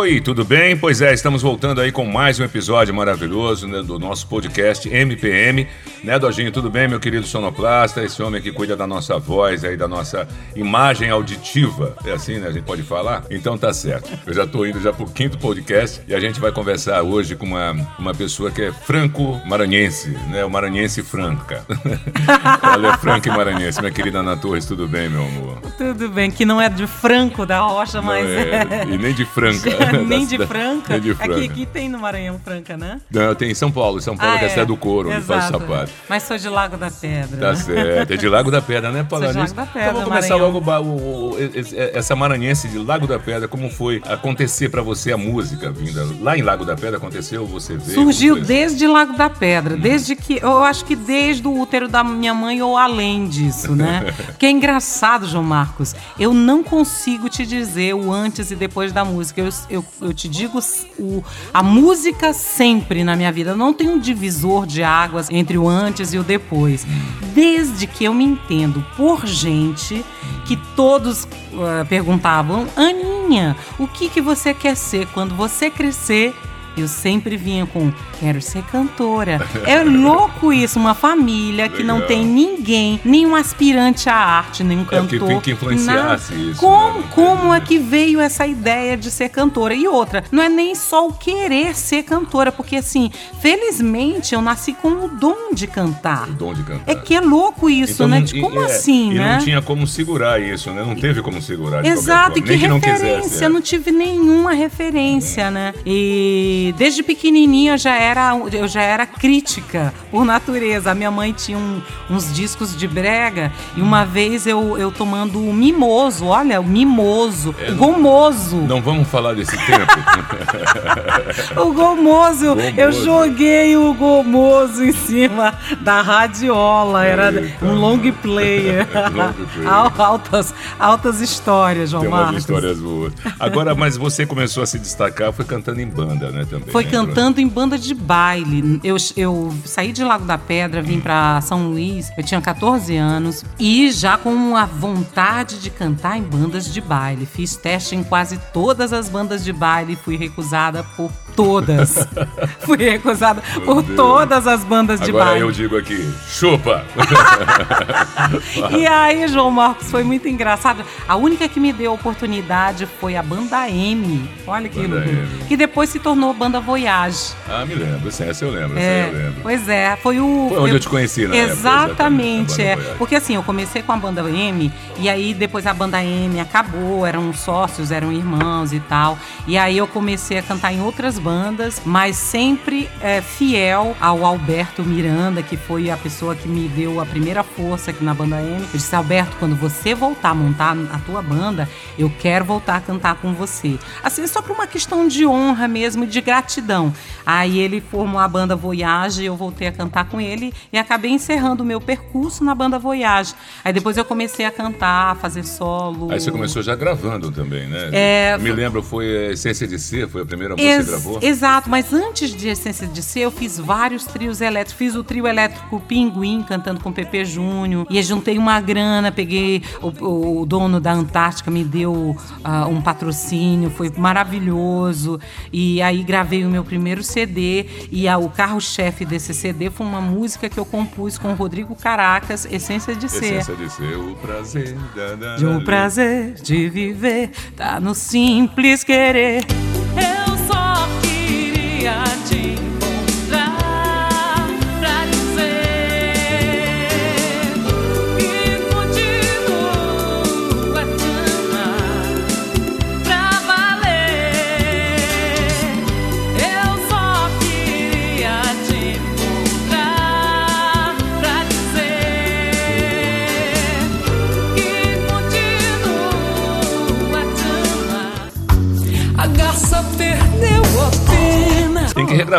Oi, 0.00 0.18
tudo 0.18 0.46
bem? 0.46 0.74
Pois 0.78 1.02
é, 1.02 1.12
estamos 1.12 1.42
voltando 1.42 1.78
aí 1.78 1.92
com 1.92 2.06
mais 2.06 2.40
um 2.40 2.44
episódio 2.44 2.94
maravilhoso 2.94 3.68
né, 3.68 3.82
do 3.82 3.98
nosso 3.98 4.26
podcast 4.28 4.88
MPM. 4.88 5.68
Né, 6.02 6.18
Dojinho, 6.18 6.50
tudo 6.50 6.70
bem, 6.70 6.88
meu 6.88 6.98
querido 6.98 7.26
sonoplasta? 7.26 8.02
Esse 8.02 8.22
homem 8.22 8.40
que 8.40 8.50
cuida 8.50 8.74
da 8.74 8.86
nossa 8.86 9.18
voz 9.18 9.62
aí, 9.62 9.76
da 9.76 9.86
nossa 9.86 10.26
imagem 10.56 11.10
auditiva. 11.10 11.94
É 12.02 12.12
assim, 12.12 12.38
né? 12.38 12.48
A 12.48 12.50
gente 12.50 12.64
pode 12.64 12.82
falar? 12.82 13.24
Então 13.30 13.58
tá 13.58 13.74
certo. 13.74 14.10
Eu 14.26 14.32
já 14.32 14.46
tô 14.46 14.64
indo 14.64 14.80
já 14.80 14.90
pro 14.90 15.04
quinto 15.04 15.36
podcast 15.36 16.00
e 16.08 16.14
a 16.14 16.18
gente 16.18 16.40
vai 16.40 16.50
conversar 16.50 17.02
hoje 17.02 17.36
com 17.36 17.44
uma, 17.44 17.72
uma 17.98 18.14
pessoa 18.14 18.50
que 18.50 18.62
é 18.62 18.72
franco-maranhense, 18.72 20.16
né? 20.30 20.42
O 20.46 20.48
maranhense 20.48 21.02
franca. 21.02 21.62
Ela 22.62 22.94
é 22.94 22.96
franca 22.96 23.28
e 23.28 23.36
maranhense. 23.36 23.78
Minha 23.80 23.92
querida 23.92 24.20
Ana 24.20 24.34
Torres, 24.34 24.64
tudo 24.64 24.88
bem, 24.88 25.10
meu 25.10 25.26
amor? 25.26 25.58
Tudo 25.76 26.08
bem, 26.08 26.30
que 26.30 26.46
não 26.46 26.58
é 26.58 26.70
de 26.70 26.86
Franco 26.86 27.44
da 27.44 27.60
Rocha, 27.60 28.00
mas 28.00 28.26
é... 28.26 28.86
E 28.88 28.96
nem 28.96 29.12
de 29.12 29.26
Franca. 29.26 29.89
nem 30.06 30.26
de 30.26 30.38
Franca. 30.46 30.92
Nem 30.94 31.00
de 31.00 31.14
Franca. 31.14 31.34
Aqui, 31.34 31.44
aqui 31.44 31.66
tem 31.66 31.88
no 31.88 31.98
Maranhão 31.98 32.38
Franca, 32.42 32.76
né? 32.76 33.00
Não, 33.10 33.34
tem 33.34 33.50
em 33.50 33.54
São 33.54 33.70
Paulo. 33.70 34.00
São 34.00 34.16
Paulo, 34.16 34.34
Ah, 34.34 34.38
que 34.38 34.44
é 34.44 34.46
a 34.46 34.50
é. 34.50 34.50
cidade 34.50 34.68
do 34.68 34.76
couro, 34.76 35.10
onde 35.10 35.20
faz 35.22 35.44
sapato. 35.44 35.90
Mas 36.08 36.22
sou 36.24 36.36
de 36.38 36.48
Lago 36.48 36.76
da 36.76 36.90
Pedra. 36.90 37.36
Tá 37.38 37.50
né? 37.52 37.56
certo. 37.56 38.12
É 38.12 38.16
de 38.16 38.28
Lago 38.28 38.50
da 38.50 38.62
Pedra, 38.62 38.90
né, 38.90 39.04
Paula? 39.08 39.26
Sou 39.26 39.32
de 39.34 39.38
Lago 39.40 39.54
da 39.54 39.66
Pedra, 39.66 39.80
Então 39.82 39.92
vamos 39.94 40.08
começar 40.08 40.28
Maranhão. 40.38 40.52
logo 40.52 40.70
o 40.70 41.30
o- 41.34 41.36
esse- 41.54 41.76
essa 41.78 42.14
maranhense 42.16 42.68
de 42.68 42.78
Lago 42.78 43.06
da 43.06 43.18
Pedra. 43.18 43.48
Como 43.48 43.68
foi 43.70 44.02
acontecer 44.06 44.68
pra 44.68 44.82
você 44.82 45.12
a 45.12 45.16
música 45.16 45.70
vinda? 45.70 46.06
Lá 46.20 46.36
em 46.36 46.42
Lago 46.42 46.64
da 46.64 46.74
Pedra 46.76 46.96
aconteceu? 46.96 47.46
Você 47.46 47.76
veio? 47.76 47.94
Surgiu 47.94 48.40
desde 48.40 48.86
Lago 48.86 49.14
da 49.16 49.28
Pedra, 49.30 49.76
desde 49.76 50.14
que. 50.16 50.38
Eu 50.42 50.62
acho 50.64 50.84
que 50.84 50.94
desde 50.96 51.46
o 51.46 51.58
útero 51.60 51.88
da 51.88 52.02
minha 52.04 52.34
mãe 52.34 52.60
ou 52.62 52.76
além 52.76 53.26
disso, 53.28 53.74
né? 53.74 54.12
que 54.38 54.46
é 54.46 54.50
engraçado, 54.50 55.26
João 55.26 55.44
Marcos. 55.44 55.94
Eu 56.18 56.32
não 56.34 56.62
consigo 56.62 57.28
te 57.28 57.44
dizer 57.46 57.94
o 57.94 58.12
antes 58.12 58.50
e 58.50 58.56
depois 58.56 58.92
da 58.92 59.04
música. 59.04 59.40
Eu, 59.40 59.48
eu, 59.70 59.84
eu 60.00 60.12
te 60.12 60.28
digo 60.28 60.58
o, 60.98 61.22
a 61.54 61.62
música 61.62 62.32
sempre 62.32 63.04
na 63.04 63.14
minha 63.14 63.30
vida. 63.30 63.54
Não 63.54 63.72
tem 63.72 63.88
um 63.88 63.98
divisor 63.98 64.66
de 64.66 64.82
águas 64.82 65.28
entre 65.30 65.56
o 65.56 65.68
antes 65.68 66.12
e 66.12 66.18
o 66.18 66.24
depois. 66.24 66.86
Desde 67.34 67.86
que 67.86 68.04
eu 68.04 68.12
me 68.12 68.24
entendo 68.24 68.84
por 68.96 69.26
gente 69.26 70.04
que 70.46 70.56
todos 70.74 71.28
ah, 71.54 71.84
perguntavam, 71.88 72.66
Aninha, 72.76 73.56
o 73.78 73.86
que, 73.86 74.08
que 74.08 74.20
você 74.20 74.52
quer 74.52 74.76
ser 74.76 75.06
quando 75.08 75.34
você 75.34 75.70
crescer? 75.70 76.34
Eu 76.76 76.88
sempre 76.88 77.36
vinha 77.36 77.66
com 77.66 77.92
quero 78.20 78.40
ser 78.42 78.62
cantora. 78.64 79.40
É 79.66 79.82
louco 79.82 80.52
isso, 80.52 80.78
uma 80.78 80.94
família 80.94 81.68
que 81.68 81.82
não 81.82 81.94
Legal. 81.96 82.08
tem 82.08 82.24
ninguém, 82.24 83.00
nenhum 83.04 83.34
aspirante 83.34 84.08
à 84.10 84.14
arte, 84.14 84.62
nenhum 84.62 84.82
É, 84.82 84.84
cantor. 84.84 85.26
tem 85.28 85.40
que 85.40 85.50
influenciasse 85.52 86.32
nada. 86.34 86.50
isso, 86.50 86.60
Como, 86.60 86.98
né? 86.98 87.00
Não 87.00 87.08
como 87.08 87.54
é 87.54 87.60
que 87.60 87.78
veio 87.78 88.20
essa 88.20 88.46
ideia 88.46 88.96
de 88.96 89.10
ser 89.10 89.30
cantora? 89.30 89.74
E 89.74 89.88
outra, 89.88 90.22
não 90.30 90.42
é 90.42 90.48
nem 90.48 90.74
só 90.74 91.08
o 91.08 91.12
querer 91.14 91.74
ser 91.74 92.02
cantora, 92.02 92.52
porque 92.52 92.76
assim, 92.76 93.10
felizmente 93.40 94.34
eu 94.34 94.40
nasci 94.42 94.72
com 94.72 94.88
o 95.04 95.08
dom 95.08 95.54
de 95.54 95.66
cantar. 95.66 96.28
O 96.28 96.32
dom 96.32 96.52
de 96.54 96.62
cantar. 96.62 96.90
É 96.90 96.94
que 96.94 97.14
é 97.14 97.20
louco 97.20 97.68
isso, 97.70 97.94
Então, 97.94 98.08
né? 98.08 98.18
não- 98.18 98.24
De 98.24 98.36
e- 98.38 98.40
como 98.40 98.60
é, 98.60 98.64
assim, 98.66 99.12
e 99.12 99.14
né? 99.14 99.36
não 99.36 99.44
tinha 99.44 99.62
como 99.62 99.86
segurar 99.86 100.40
isso, 100.40 100.70
né? 100.72 100.82
Não 100.84 100.94
teve 100.94 101.22
como 101.22 101.40
segurar 101.40 101.84
Exato, 101.84 102.38
e 102.38 102.42
que 102.42 102.58
que 102.58 102.68
não 102.68 102.78
referência, 102.78 103.20
quisesse. 103.22 103.44
é. 103.44 103.48
não 103.48 103.60
tive 103.60 103.90
nenhuma 103.92 104.52
referência, 104.52 105.50
né? 105.50 105.72
E 105.86 106.74
desde 106.76 107.02
pequenininha 107.02 107.74
eu 107.74 107.78
já 107.78 107.94
era, 107.94 108.09
eu 108.52 108.66
já 108.68 108.82
era 108.82 109.06
crítica 109.06 109.92
por 110.10 110.24
natureza. 110.24 110.90
A 110.90 110.94
minha 110.94 111.10
mãe 111.10 111.32
tinha 111.32 111.56
um- 111.58 111.80
uns 112.08 112.32
discos 112.32 112.76
de 112.76 112.86
brega 112.88 113.52
e 113.76 113.80
uma 113.82 114.04
vez 114.04 114.46
eu, 114.46 114.76
eu 114.78 114.90
tomando 114.90 115.40
o 115.40 115.52
mimoso, 115.52 116.26
olha, 116.26 116.60
o 116.60 116.64
mimoso, 116.64 117.54
É, 117.58 117.68
o 117.68 117.74
não- 117.74 117.78
gomoso. 117.78 118.56
Não 118.56 118.80
vamos 118.82 119.08
falar 119.08 119.34
desse 119.34 119.56
tempo. 119.56 119.90
O 121.60 121.72
gomoso, 121.72 122.44
eu 122.44 122.56
Gomoso. 122.56 123.04
joguei 123.04 123.76
o 123.76 123.92
gomoso 123.94 124.82
em 124.84 124.92
cima 124.92 125.54
da 125.80 126.00
radiola, 126.00 127.04
era 127.04 127.32
Eita. 127.32 127.64
um 127.64 127.74
long 127.74 127.98
player. 128.22 128.86
Long 129.14 129.32
player. 129.32 129.68
Al- 129.72 129.92
altas, 129.98 130.54
altas 130.78 131.20
histórias, 131.20 131.90
João 131.90 132.02
Tem 132.02 132.10
umas 132.10 132.20
Marcos. 132.22 132.40
histórias 132.40 132.78
boas. 132.78 133.12
Agora, 133.38 133.74
mas 133.74 133.96
você 133.96 134.24
começou 134.26 134.62
a 134.62 134.66
se 134.66 134.78
destacar, 134.78 135.32
foi 135.32 135.44
cantando 135.44 135.80
em 135.80 135.86
banda, 135.86 136.30
né, 136.30 136.46
também. 136.48 136.68
Foi 136.70 136.84
né? 136.84 136.90
cantando 136.90 137.40
em 137.40 137.48
banda 137.48 137.78
de 137.78 137.94
baile. 138.00 138.80
Eu, 138.82 138.96
eu 139.16 139.54
saí 139.64 139.92
de 139.92 140.02
Lago 140.02 140.24
da 140.24 140.36
Pedra, 140.38 140.80
vim 140.82 141.00
pra 141.00 141.40
São 141.40 141.68
Luís, 141.68 142.10
eu 142.16 142.24
tinha 142.24 142.40
14 142.40 142.96
anos 142.96 143.44
e 143.58 143.90
já 143.92 144.16
com 144.16 144.56
a 144.56 144.64
vontade 144.64 145.58
de 145.60 145.70
cantar 145.70 146.16
em 146.16 146.22
bandas 146.22 146.72
de 146.72 146.80
baile. 146.80 147.26
Fiz 147.26 147.56
teste 147.56 147.94
em 147.94 148.02
quase 148.02 148.38
todas 148.52 148.92
as 148.92 149.08
bandas 149.08 149.44
de 149.44 149.52
baile 149.52 149.92
e 149.92 149.96
fui 149.96 150.16
recusada 150.16 150.82
por 150.96 151.10
todas. 151.36 151.94
fui 152.60 152.76
recusada 152.78 153.42
por 153.64 153.82
Deus. 153.82 153.96
todas 153.96 154.46
as 154.46 154.64
bandas 154.64 155.00
de 155.00 155.10
Agora 155.10 155.26
baile. 155.26 155.40
eu 155.42 155.50
digo 155.52 155.76
aqui, 155.76 156.12
chupa! 156.28 156.84
E 158.76 158.86
aí, 158.86 159.26
João 159.28 159.50
Marcos, 159.50 159.90
foi 159.90 160.02
muito 160.04 160.28
engraçado. 160.28 160.84
A 161.08 161.16
única 161.16 161.48
que 161.48 161.58
me 161.58 161.72
deu 161.72 161.92
oportunidade 161.92 162.86
foi 163.00 163.16
a 163.16 163.22
banda 163.22 163.68
M. 163.68 164.28
Olha 164.46 164.68
que 164.68 164.80
Banda. 164.86 165.04
M. 165.06 165.28
Que 165.48 165.56
depois 165.56 165.90
se 165.90 165.98
tornou 165.98 166.32
banda 166.32 166.60
Voyage. 166.60 167.32
ah, 167.48 167.64
me 167.66 167.74
lembro, 167.74 167.89
essa 168.08 168.24
essa 168.24 168.44
eu 168.44 168.50
lembro, 168.50 168.78
essa 168.78 168.86
É, 168.86 169.08
eu 169.08 169.12
lembro. 169.12 169.40
pois 169.42 169.68
é, 169.68 169.96
foi 169.96 170.20
o. 170.20 170.46
Foi 170.48 170.58
onde 170.58 170.74
eu 170.74 170.80
te 170.80 170.88
conheci, 170.88 171.24
época, 171.24 171.36
Exatamente, 171.36 171.90
exatamente, 171.90 172.62
a 172.62 172.64
é. 172.64 172.76
Voyage. 172.76 172.98
Porque 172.98 173.14
assim, 173.14 173.34
eu 173.34 173.42
comecei 173.42 173.82
com 173.82 173.92
a 173.92 173.96
banda 173.96 174.28
M, 174.30 174.72
e 174.98 175.08
aí 175.08 175.34
depois 175.34 175.66
a 175.66 175.74
banda 175.74 176.02
M 176.02 176.40
acabou, 176.40 177.06
eram 177.06 177.32
sócios, 177.32 177.90
eram 177.90 178.12
irmãos 178.12 178.72
e 178.72 178.80
tal. 178.80 179.18
E 179.46 179.56
aí 179.56 179.76
eu 179.78 179.86
comecei 179.86 180.38
a 180.38 180.42
cantar 180.42 180.72
em 180.72 180.80
outras 180.80 181.18
bandas, 181.18 181.80
mas 181.84 182.16
sempre 182.16 182.88
é, 183.00 183.20
fiel 183.20 183.96
ao 184.00 184.24
Alberto 184.24 184.82
Miranda, 184.82 185.42
que 185.42 185.56
foi 185.56 185.90
a 185.90 185.96
pessoa 185.96 186.34
que 186.34 186.48
me 186.48 186.68
deu 186.68 187.00
a 187.00 187.06
primeira 187.06 187.42
força 187.42 187.90
aqui 187.90 188.04
na 188.04 188.14
banda 188.14 188.40
M. 188.40 188.60
Eu 188.60 188.68
disse, 188.72 188.94
Alberto, 188.94 189.36
quando 189.38 189.56
você 189.56 189.94
voltar 189.94 190.30
a 190.30 190.34
montar 190.34 190.76
a 190.92 190.98
tua 190.98 191.22
banda, 191.22 191.68
eu 191.98 192.10
quero 192.20 192.44
voltar 192.44 192.76
a 192.76 192.80
cantar 192.80 193.16
com 193.16 193.32
você. 193.32 193.78
Assim, 194.02 194.26
só 194.26 194.42
por 194.42 194.52
uma 194.52 194.66
questão 194.66 195.06
de 195.08 195.26
honra 195.26 195.66
mesmo, 195.68 196.06
de 196.06 196.20
gratidão. 196.20 196.92
Aí 197.24 197.58
ele 197.58 197.79
formou 197.80 198.20
a 198.20 198.28
banda 198.28 198.54
Voyage, 198.54 199.24
eu 199.24 199.36
voltei 199.36 199.68
a 199.68 199.72
cantar 199.72 200.08
com 200.08 200.20
ele 200.20 200.52
e 200.72 200.78
acabei 200.78 201.10
encerrando 201.10 201.62
o 201.62 201.66
meu 201.66 201.80
percurso 201.80 202.44
na 202.44 202.54
banda 202.54 202.78
Voyage. 202.78 203.34
Aí 203.64 203.72
depois 203.72 203.96
eu 203.96 204.04
comecei 204.04 204.44
a 204.44 204.50
cantar, 204.50 205.12
a 205.12 205.14
fazer 205.14 205.44
solo. 205.44 206.10
Aí 206.10 206.20
você 206.20 206.30
começou 206.30 206.62
já 206.62 206.74
gravando 206.74 207.30
também, 207.30 207.66
né? 207.66 207.90
É, 207.92 208.38
Me 208.38 208.52
lembro, 208.52 208.82
foi 208.82 209.32
Essência 209.32 209.66
de 209.66 209.78
Ser, 209.78 210.08
foi 210.08 210.22
a 210.22 210.26
primeira 210.26 210.54
que 210.54 210.62
você 210.62 210.90
gravou? 210.90 211.18
Exato, 211.22 211.70
mas 211.70 211.92
antes 211.92 212.34
de 212.34 212.48
Essência 212.48 212.86
de 212.86 213.02
Ser, 213.02 213.20
eu 213.20 213.30
fiz 213.30 213.58
vários 213.58 214.04
trios 214.04 214.40
elétricos. 214.40 214.78
Fiz 214.78 214.94
o 214.94 215.02
trio 215.02 215.26
elétrico 215.26 215.80
Pinguim, 215.80 216.42
cantando 216.42 216.80
com 216.80 216.92
Pepe 216.92 217.24
Júnior. 217.24 217.86
E 217.90 218.02
juntei 218.02 218.38
uma 218.38 218.60
grana, 218.60 219.10
peguei. 219.12 219.62
O, 219.80 220.40
o 220.40 220.46
dono 220.46 220.80
da 220.80 220.92
Antártica 220.92 221.50
me 221.50 221.64
deu 221.64 222.16
ah, 222.42 222.66
um 222.66 222.80
patrocínio, 222.80 223.70
foi 223.70 223.90
maravilhoso. 223.96 225.20
E 225.52 225.80
aí 225.82 226.02
gravei 226.02 226.44
o 226.44 226.50
meu 226.50 226.64
primeiro 226.64 227.02
CD. 227.02 227.66
E 227.90 228.08
a- 228.08 228.18
o 228.18 228.28
carro-chefe 228.28 229.04
desse 229.04 229.32
CD 229.34 229.70
foi 229.70 229.86
uma 229.86 230.00
música 230.00 230.48
que 230.48 230.58
eu 230.58 230.64
compus 230.64 231.18
com 231.18 231.30
o 231.32 231.34
Rodrigo 231.34 231.74
Caracas, 231.74 232.44
Essência 232.50 232.94
de 232.94 233.08
Ser. 233.08 233.24
Essência 233.38 233.56
de 233.56 233.70
Ser, 233.70 233.96
o 233.96 234.14
prazer 234.16 234.76
da, 234.94 235.14
da, 235.16 235.36
De 235.36 235.46
um 235.46 235.64
prazer 235.64 236.34
de 236.34 236.68
viver, 236.68 237.30
tá 237.56 237.80
no 237.80 237.94
simples 237.94 238.84
querer. 238.84 239.44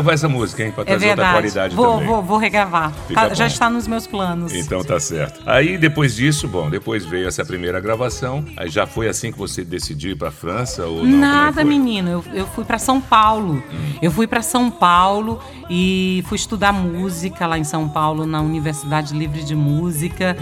Regravar 0.02 0.14
essa 0.14 0.28
música, 0.30 0.64
hein? 0.64 0.72
Pra 0.72 0.82
É 0.84 0.86
trazer 0.86 1.10
outra 1.10 1.16
verdade. 1.24 1.36
qualidade 1.36 1.76
Vou, 1.76 1.92
também. 1.94 2.08
vou, 2.08 2.22
vou 2.24 2.38
regravar. 2.38 2.92
Tá- 3.14 3.34
já 3.34 3.48
está 3.48 3.70
nos 3.70 3.88
meus 3.88 4.08
planos. 4.08 4.54
Então 4.54 4.84
tá 4.84 5.00
certo. 5.00 5.42
Aí 5.46 5.78
depois 5.78 6.16
disso, 6.16 6.48
bom, 6.48 6.70
depois 6.70 7.06
veio 7.06 7.28
essa 7.28 7.46
primeira 7.46 7.80
gravação. 7.80 8.44
Aí 8.58 8.70
já 8.70 8.86
foi 8.88 9.08
assim 9.08 9.32
que 9.32 9.38
você 9.38 9.64
decidiu 9.64 10.12
ir 10.12 10.16
pra 10.16 10.32
França 10.32 10.86
ou 10.86 11.04
não? 11.06 11.18
É 11.18 11.22
Nada, 11.22 11.64
menino. 11.64 12.10
Eu, 12.10 12.24
eu 12.34 12.48
fui 12.48 12.66
pra 12.66 12.78
São 12.80 13.00
Paulo. 13.00 13.64
Eu 14.02 14.12
fui 14.12 14.28
pra 14.28 14.42
São 14.42 14.70
Paulo 14.72 15.40
e 15.70 16.24
fui 16.28 16.36
estudar 16.36 16.72
música 16.74 17.46
lá 17.48 17.58
em 17.58 17.64
São 17.64 17.88
Paulo, 17.88 18.26
na 18.26 18.42
Universidade 18.42 19.14
Livre 19.14 19.44
de 19.44 19.56
Música. 19.56 20.36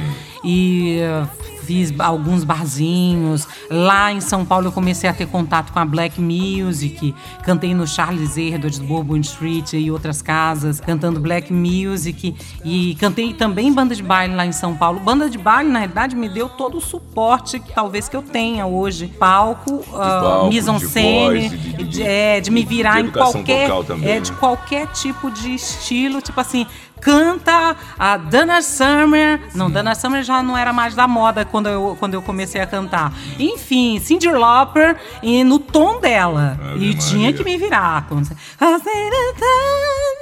E 0.44 1.00
eh, 1.00 1.24
fiz 1.63 1.94
alguns 2.00 2.44
barzinhos. 2.44 3.47
Lá 3.69 4.12
em 4.12 4.19
São 4.21 4.44
Paulo 4.45 4.68
eu 4.68 4.71
comecei 4.71 5.09
a 5.09 5.13
ter 5.13 5.27
contato 5.27 5.71
com 5.71 5.80
a 5.80 5.86
Black 5.86 6.19
Music. 6.21 7.13
Cantei 7.44 7.74
no 7.74 7.86
Charles 7.88 8.38
Edwards, 8.38 8.80
Bourbon 8.80 9.18
Street 9.18 9.74
e 9.74 9.91
outras 9.91 10.21
casas, 10.21 10.80
cantando 10.80 11.19
Black 11.19 11.51
Music. 11.53 12.36
E 12.63 12.95
cantei 13.00 13.33
também 13.33 13.71
banda 13.74 13.95
de 13.95 14.01
baile 14.03 14.33
lá 14.36 14.45
em 14.45 14.51
São 14.51 14.75
Paulo. 14.75 15.00
Banda 15.00 15.30
de 15.30 15.38
baile, 15.38 15.69
na 15.69 15.80
realidade, 15.80 16.15
me 16.15 16.30
deu 16.30 16.50
todo 16.50 16.77
o 16.77 16.81
suporte 16.81 17.59
que 17.59 17.74
talvez 17.74 18.07
que 18.09 18.15
eu 18.15 18.21
tenha 18.21 18.65
hoje. 18.65 19.07
Palco, 19.19 19.83
ah, 19.94 20.21
palco, 20.24 20.47
mise 20.50 20.69
en 20.69 20.77
de 20.77 21.50
de- 21.50 21.83
de- 21.83 22.03
é, 22.03 22.39
de 22.39 22.50
me 22.51 22.63
virar 22.63 23.01
em 23.01 23.09
qualquer, 23.12 23.69
também, 23.85 24.09
é, 24.09 24.15
né? 24.15 24.19
de 24.21 24.31
qualquer 24.33 24.88
tipo 24.88 25.30
de 25.31 25.53
estilo, 25.53 26.21
tipo 26.21 26.39
assim, 26.39 26.65
canta 27.01 27.75
a 27.97 28.17
Dana 28.17 28.61
Summer. 28.61 29.41
Não, 29.55 29.69
Dana 29.69 29.95
Summer 29.95 30.23
já 30.23 30.41
não 30.43 30.57
era 30.57 30.71
mais 30.73 30.95
da 30.95 31.07
moda 31.07 31.45
quando 31.45 31.67
eu, 31.67 31.95
quando 31.99 32.13
eu 32.13 32.21
comecei 32.21 32.59
a 32.61 32.67
cantar. 32.67 33.13
Enfim, 33.39 33.99
Cyndi 33.99 34.29
Lauper 34.29 34.95
e 35.23 35.43
no 35.43 35.59
tom 35.59 35.99
dela. 35.99 36.57
Ave 36.73 36.85
e 36.89 36.93
tinha 36.93 37.23
Maria. 37.31 37.33
que 37.37 37.43
me 37.43 37.57
virar. 37.57 38.05
Você- 38.09 38.35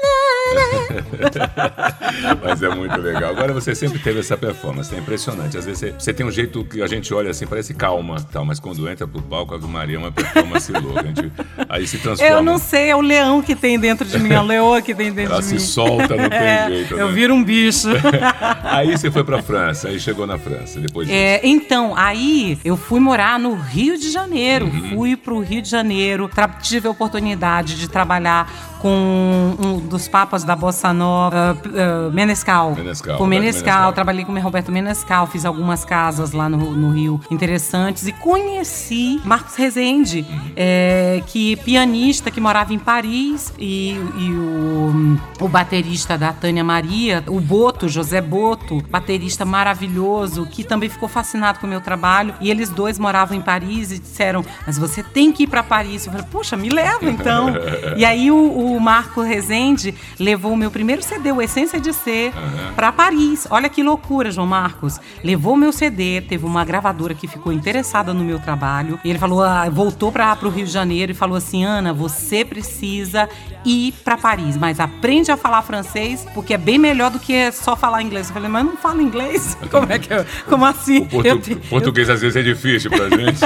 Mas 2.43 2.61
é 2.63 2.69
muito 2.69 2.99
legal. 2.99 3.29
Agora 3.31 3.53
você 3.53 3.75
sempre 3.75 3.99
teve 3.99 4.19
essa 4.19 4.37
performance, 4.37 4.93
é 4.93 4.97
impressionante. 4.97 5.57
Às 5.57 5.65
vezes 5.65 5.79
você, 5.79 5.93
você 5.97 6.13
tem 6.13 6.25
um 6.25 6.31
jeito 6.31 6.63
que 6.65 6.81
a 6.81 6.87
gente 6.87 7.13
olha 7.13 7.31
assim, 7.31 7.45
parece 7.45 7.73
calma, 7.73 8.17
tal, 8.31 8.45
mas 8.45 8.59
quando 8.59 8.87
entra 8.89 9.07
pro 9.07 9.21
palco, 9.21 9.55
a 9.55 9.59
Maria 9.59 9.95
é 9.97 9.99
uma 9.99 10.11
performance 10.11 10.71
louca. 10.79 11.03
Gente, 11.03 11.31
aí 11.69 11.87
se 11.87 11.97
transforma. 11.97 12.31
Eu 12.33 12.41
não 12.41 12.57
sei, 12.57 12.89
é 12.89 12.95
o 12.95 13.01
leão 13.01 13.41
que 13.41 13.55
tem 13.55 13.79
dentro 13.79 14.07
de 14.07 14.17
mim, 14.19 14.33
a 14.33 14.41
leoa 14.41 14.81
que 14.81 14.93
tem 14.95 15.11
dentro 15.11 15.33
Ela 15.33 15.41
de 15.41 15.47
se 15.47 15.53
mim. 15.55 15.59
solta, 15.59 16.15
não 16.15 16.29
tem 16.29 16.37
É, 16.39 16.67
jeito. 16.69 16.93
eu 16.95 17.07
né? 17.07 17.13
viro 17.13 17.33
um 17.33 17.43
bicho. 17.43 17.87
Aí 18.63 18.97
você 18.97 19.11
foi 19.11 19.23
pra 19.23 19.41
França, 19.41 19.89
aí 19.89 19.99
chegou 19.99 20.25
na 20.27 20.37
França, 20.37 20.79
depois 20.79 21.07
disso. 21.07 21.17
É, 21.17 21.39
então, 21.43 21.93
aí 21.95 22.57
eu 22.63 22.75
fui 22.75 22.99
morar 22.99 23.39
no 23.39 23.55
Rio 23.55 23.97
de 23.97 24.11
Janeiro. 24.11 24.65
Uhum. 24.65 24.89
Fui 24.95 25.15
pro 25.15 25.39
Rio 25.39 25.61
de 25.61 25.69
Janeiro. 25.69 26.29
Tive 26.61 26.87
a 26.87 26.91
oportunidade 26.91 27.75
de 27.75 27.87
trabalhar 27.87 28.76
com 28.77 29.55
um 29.59 29.79
dos 29.79 30.07
papas 30.07 30.43
da 30.43 30.55
Bossa 30.55 30.93
Nova, 30.93 31.57
uh, 31.65 32.09
uh, 32.09 32.13
Menescal. 32.13 32.75
Menescal, 32.75 33.17
Com 33.17 33.25
Menescal. 33.25 33.63
Menescal. 33.63 33.93
Trabalhei 33.93 34.25
com 34.25 34.33
o 34.33 34.39
Roberto 34.39 34.71
Menescal. 34.71 35.27
Fiz 35.27 35.45
algumas 35.45 35.83
casas 35.85 36.31
lá 36.31 36.47
no, 36.49 36.57
no 36.71 36.91
Rio 36.91 37.19
interessantes. 37.29 38.07
E 38.07 38.11
conheci 38.11 39.21
Marcos 39.23 39.55
Rezende, 39.55 40.25
Uhum. 40.27 40.51
é, 40.55 41.21
que 41.27 41.55
pianista 41.57 42.31
que 42.31 42.39
morava 42.41 42.73
em 42.73 42.79
Paris. 42.79 43.53
E, 43.57 43.91
e 44.17 44.31
o, 44.31 45.17
o 45.41 45.47
baterista 45.47 46.17
da 46.17 46.31
Tânia 46.33 46.63
Maria, 46.63 47.23
o 47.27 47.39
Boto, 47.39 47.87
José 47.89 48.21
Boto, 48.21 48.83
baterista 48.89 49.45
maravilhoso, 49.45 50.45
que 50.45 50.63
também 50.63 50.89
ficou 50.89 51.07
fascinado 51.09 51.59
com 51.59 51.67
o 51.67 51.69
meu 51.69 51.81
trabalho. 51.81 52.33
E 52.41 52.49
eles 52.49 52.69
dois 52.69 52.97
moravam 52.99 53.37
em 53.37 53.41
Paris 53.41 53.91
e 53.91 53.99
disseram: 53.99 54.43
Mas 54.65 54.77
você 54.77 55.01
tem 55.03 55.31
que 55.31 55.43
ir 55.43 55.47
para 55.47 55.63
Paris. 55.63 56.05
Eu 56.05 56.11
falei: 56.11 56.27
Puxa, 56.29 56.55
me 56.57 56.69
leva 56.69 57.05
então. 57.09 57.53
e 57.95 58.03
aí 58.05 58.31
o, 58.31 58.35
o 58.35 58.66
Marco 58.79 59.21
Rezende 59.21 59.93
levou 60.19 60.51
o 60.53 60.57
meu 60.57 60.69
primeiro 60.71 61.01
CD, 61.03 61.31
o 61.31 61.41
Essência 61.41 61.79
de 61.79 61.93
Ser, 61.93 62.33
para 62.75 62.91
Paris. 62.91 63.47
Olha 63.49 63.69
que 63.69 63.81
loucura, 63.83 64.31
João 64.31 64.47
Marcos. 64.47 64.99
Levou 65.23 65.53
o 65.53 65.57
meu 65.57 65.71
CD, 65.71 66.21
teve 66.21 66.45
uma 66.45 66.63
gravadora 66.65 67.13
que 67.13 67.27
ficou 67.27 67.51
interessada 67.53 68.13
no 68.13 68.23
meu 68.23 68.39
trabalho. 68.39 68.99
E 69.03 69.09
ele 69.09 69.19
falou: 69.19 69.41
ah, 69.43 69.67
voltou 69.69 70.11
para 70.11 70.37
o 70.43 70.49
Rio 70.49 70.65
de 70.65 70.71
Janeiro 70.71 71.11
e 71.11 71.15
falou 71.15 71.37
assim: 71.37 71.63
Ana, 71.63 71.93
você 71.93 72.43
precisa 72.45 73.27
ir 73.65 73.93
para 74.03 74.17
Paris, 74.17 74.55
mas 74.55 74.79
aprende 74.79 75.31
a 75.31 75.35
falar 75.37 75.61
francês, 75.61 76.25
porque 76.33 76.53
é 76.53 76.57
bem 76.57 76.77
melhor 76.77 77.11
do 77.11 77.19
que 77.19 77.51
só 77.51 77.75
falar 77.75 78.01
inglês. 78.01 78.27
Eu 78.29 78.33
falei, 78.33 78.49
mas 78.49 78.63
eu 78.65 78.69
não 78.71 78.77
falo 78.77 79.01
inglês? 79.01 79.57
Como 79.69 79.91
é 79.91 79.99
que 79.99 80.13
eu, 80.13 80.25
Como 80.47 80.65
assim? 80.65 81.03
Portu- 81.05 81.27
Eu 81.27 81.39
te- 81.41 81.51
eu- 81.51 81.59
Português 81.69 82.09
às 82.09 82.21
vezes 82.21 82.35
é 82.37 82.41
difícil 82.43 82.89
pra 82.89 83.09
gente. 83.09 83.39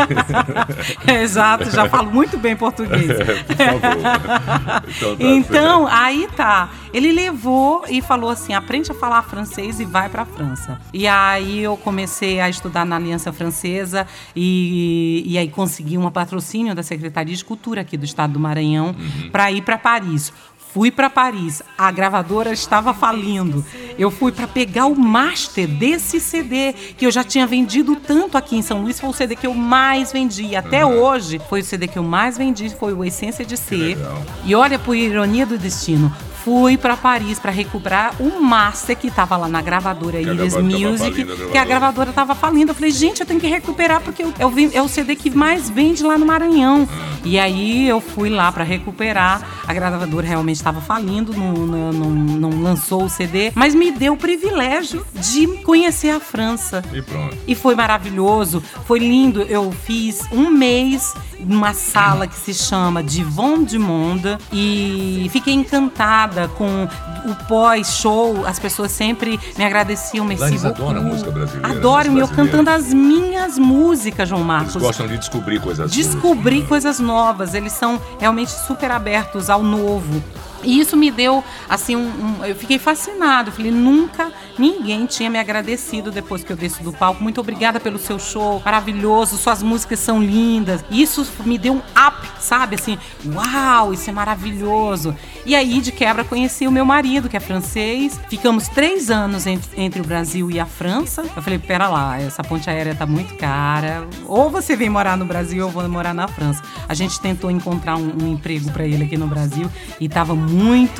Exato, 1.21 1.69
já 1.71 1.87
falo 1.89 2.11
muito 2.11 2.37
bem 2.37 2.55
português. 2.55 3.07
Por 3.47 3.55
favor. 3.57 4.81
Então, 4.87 5.10
Então, 5.19 5.87
aí 5.87 6.27
tá. 6.35 6.69
Ele 6.93 7.11
levou 7.11 7.83
e 7.89 8.01
falou 8.01 8.29
assim: 8.29 8.53
aprende 8.53 8.91
a 8.91 8.95
falar 8.95 9.21
francês 9.23 9.79
e 9.79 9.85
vai 9.85 10.09
pra 10.09 10.25
França. 10.25 10.79
E 10.93 11.07
aí 11.07 11.59
eu 11.59 11.77
comecei 11.77 12.39
a 12.39 12.49
estudar 12.49 12.85
na 12.85 12.95
Aliança 12.95 13.31
Francesa 13.31 14.07
e, 14.35 15.23
e 15.25 15.37
aí 15.37 15.49
consegui 15.49 15.97
um 15.97 16.09
patrocínio 16.11 16.75
da 16.75 16.83
Secretaria 16.83 17.35
de 17.35 17.45
Cultura 17.45 17.81
aqui 17.81 17.97
do 17.97 18.05
estado 18.05 18.33
do 18.33 18.39
Maranhão 18.39 18.95
pra 19.31 19.51
ir 19.51 19.61
pra 19.61 19.77
Paris. 19.77 20.31
Fui 20.73 20.89
para 20.89 21.09
Paris, 21.09 21.61
a 21.77 21.91
gravadora 21.91 22.53
estava 22.53 22.93
falindo. 22.93 23.65
Eu 23.99 24.09
fui 24.09 24.31
para 24.31 24.47
pegar 24.47 24.85
o 24.85 24.97
master 24.97 25.67
desse 25.67 26.17
CD 26.19 26.71
que 26.97 27.05
eu 27.05 27.11
já 27.11 27.25
tinha 27.25 27.45
vendido 27.45 27.97
tanto 27.97 28.37
aqui 28.37 28.55
em 28.55 28.61
São 28.61 28.81
Luís, 28.81 28.97
foi 28.97 29.09
o 29.09 29.13
CD 29.13 29.35
que 29.35 29.45
eu 29.45 29.53
mais 29.53 30.13
vendi 30.13 30.55
até 30.55 30.85
hoje. 30.85 31.41
Foi 31.49 31.59
o 31.59 31.63
CD 31.63 31.89
que 31.89 31.99
eu 31.99 32.03
mais 32.03 32.37
vendi, 32.37 32.69
foi 32.69 32.93
o 32.93 33.03
Essência 33.03 33.43
de 33.43 33.57
Ser. 33.57 33.97
E 34.45 34.55
olha, 34.55 34.79
por 34.79 34.95
ironia 34.95 35.45
do 35.45 35.57
destino, 35.57 36.13
fui 36.43 36.77
para 36.77 36.95
Paris 36.97 37.39
para 37.39 37.51
recuperar 37.51 38.13
o 38.19 38.41
master 38.41 38.97
que 38.97 39.07
estava 39.07 39.37
lá 39.37 39.47
na 39.47 39.61
gravadora 39.61 40.17
a 40.17 40.21
Iris 40.21 40.53
gravadora 40.53 40.71
tava 40.71 40.89
Music, 40.91 41.11
falindo, 41.11 41.33
a 41.33 41.35
que 41.35 41.41
a 41.43 41.45
gravadora. 41.45 41.65
gravadora 41.65 42.09
estava 42.09 42.35
falindo. 42.35 42.71
Eu 42.71 42.75
falei, 42.75 42.91
gente, 42.91 43.21
eu 43.21 43.25
tenho 43.25 43.39
que 43.39 43.47
recuperar 43.47 44.01
porque 44.01 44.23
eu, 44.23 44.33
eu 44.39 44.51
é 44.73 44.81
o 44.81 44.87
CD 44.87 45.15
que 45.15 45.29
mais 45.29 45.69
vende 45.69 46.03
lá 46.03 46.17
no 46.17 46.25
Maranhão. 46.25 46.87
E 47.23 47.37
aí 47.39 47.87
eu 47.87 48.01
fui 48.01 48.29
lá 48.29 48.51
para 48.51 48.63
recuperar. 48.63 49.41
A 49.67 49.73
gravadora 49.73 50.27
realmente 50.27 50.55
estava 50.57 50.81
falindo, 50.81 51.33
não, 51.33 51.53
não, 51.53 51.91
não- 51.93 52.11
não 52.49 52.61
lançou 52.61 53.03
o 53.05 53.09
CD, 53.09 53.51
mas 53.55 53.73
me 53.75 53.91
deu 53.91 54.13
o 54.13 54.17
privilégio 54.17 55.05
de 55.13 55.47
conhecer 55.63 56.09
a 56.09 56.19
França. 56.19 56.83
E 56.93 57.01
pronto. 57.01 57.37
E 57.47 57.53
foi 57.55 57.75
maravilhoso, 57.75 58.61
foi 58.85 58.99
lindo. 58.99 59.41
Eu 59.43 59.71
fiz 59.71 60.21
um 60.31 60.49
mês 60.49 61.13
numa 61.39 61.73
sala 61.73 62.27
que 62.27 62.35
se 62.35 62.53
chama 62.53 63.01
Divon 63.03 63.63
du 63.63 63.79
Monde 63.79 64.37
e 64.51 65.27
fiquei 65.31 65.53
encantada 65.53 66.30
com 66.57 66.87
o 67.25 67.35
pós-show. 67.47 68.45
As 68.45 68.59
pessoas 68.59 68.91
sempre 68.91 69.39
me 69.57 69.63
agradeciam, 69.63 70.25
eles 70.31 70.65
adoram 70.65 71.01
a 71.01 71.03
música 71.03 71.31
brasileira, 71.31 71.67
né, 71.67 71.75
Adoram, 71.75 72.17
e 72.17 72.19
eu 72.19 72.27
cantando 72.27 72.69
as 72.69 72.93
minhas 72.93 73.57
músicas, 73.57 74.29
João 74.29 74.41
Eles 74.41 74.47
Marcos 74.47 74.75
gostam 74.75 75.07
de 75.07 75.17
descobrir 75.17 75.59
coisas 75.59 75.91
descobrir 75.91 76.57
boas. 76.57 76.69
coisas 76.69 76.99
novas. 76.99 77.53
Eles 77.53 77.73
são 77.73 77.99
realmente 78.19 78.51
super 78.51 78.91
abertos 78.91 79.49
ao 79.49 79.63
novo. 79.63 80.21
E 80.63 80.79
isso 80.79 80.95
me 80.95 81.09
deu, 81.11 81.43
assim, 81.69 81.95
um, 81.95 82.01
um- 82.39 82.45
eu 82.45 82.55
fiquei 82.55 82.77
fascinado. 82.79 83.51
Falei, 83.51 83.71
nunca 83.71 84.31
ninguém 84.57 85.05
tinha 85.05 85.29
me 85.29 85.39
agradecido 85.39 86.11
depois 86.11 86.43
que 86.43 86.51
eu 86.51 86.55
desci 86.57 86.83
do 86.83 86.93
palco. 86.93 87.21
Muito 87.23 87.41
obrigada 87.41 87.79
pelo 87.79 87.97
seu 87.97 88.19
show, 88.19 88.61
maravilhoso, 88.63 89.37
suas 89.37 89.63
músicas 89.63 89.99
são 89.99 90.21
lindas. 90.21 90.83
Isso 90.91 91.25
me 91.45 91.57
deu 91.57 91.73
um 91.73 91.77
up, 92.07 92.27
sabe? 92.39 92.75
Assim, 92.75 92.97
uau, 93.25 93.93
isso 93.93 94.09
é 94.09 94.13
maravilhoso. 94.13 95.15
E 95.45 95.55
aí, 95.55 95.81
de 95.81 95.91
quebra, 95.91 96.23
conheci 96.23 96.67
o 96.67 96.71
meu 96.71 96.85
marido, 96.85 97.27
que 97.27 97.35
é 97.35 97.39
francês. 97.39 98.19
Ficamos 98.29 98.67
três 98.67 99.09
anos 99.09 99.47
entre, 99.47 99.81
entre 99.81 100.01
o 100.01 100.05
Brasil 100.05 100.51
e 100.51 100.59
a 100.59 100.65
França. 100.65 101.23
Eu 101.35 101.41
falei, 101.41 101.57
pera 101.57 101.87
lá, 101.89 102.19
essa 102.21 102.43
ponte 102.43 102.69
aérea 102.69 102.93
tá 102.93 103.05
muito 103.05 103.35
cara. 103.35 104.07
Ou 104.27 104.49
você 104.49 104.75
vem 104.75 104.89
morar 104.89 105.17
no 105.17 105.25
Brasil 105.25 105.63
ou 105.63 105.69
eu 105.69 105.73
vou 105.73 105.87
morar 105.89 106.13
na 106.13 106.27
França. 106.27 106.61
A 106.87 106.93
gente 106.93 107.19
tentou 107.19 107.49
encontrar 107.49 107.95
um, 107.97 108.11
um 108.23 108.27
emprego 108.33 108.69
para 108.71 108.85
ele 108.85 109.03
aqui 109.05 109.17
no 109.17 109.27
Brasil 109.27 109.69
e 109.99 110.07
tava 110.07 110.35
muito 110.35 110.50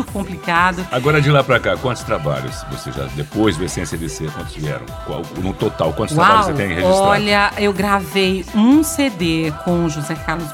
complicado. 0.04 0.86
Agora 0.92 1.22
de 1.22 1.30
lá 1.30 1.44
pra 1.44 1.60
cá, 1.60 1.76
quantos 1.78 2.04
trabalhos 2.04 2.64
você 2.72 2.92
já, 2.92 3.06
depois 3.16 3.58
do 3.58 3.64
Essência 3.64 3.98
Ser, 4.10 4.32
quantos 4.32 4.56
vieram? 4.56 4.86
Qual, 5.06 5.22
no 5.42 5.54
total, 5.54 5.94
quantos 5.94 6.16
trabalhos 6.16 6.48
você 6.48 6.54
tem 6.54 6.68
registrado? 6.70 7.02
olha, 7.02 7.52
eu 7.58 7.74
gravei 7.74 8.46
um 8.56 8.84
CD 8.84 9.54
com 9.64 9.86
o 9.86 9.90
José 9.90 10.16
Carlos 10.16 10.48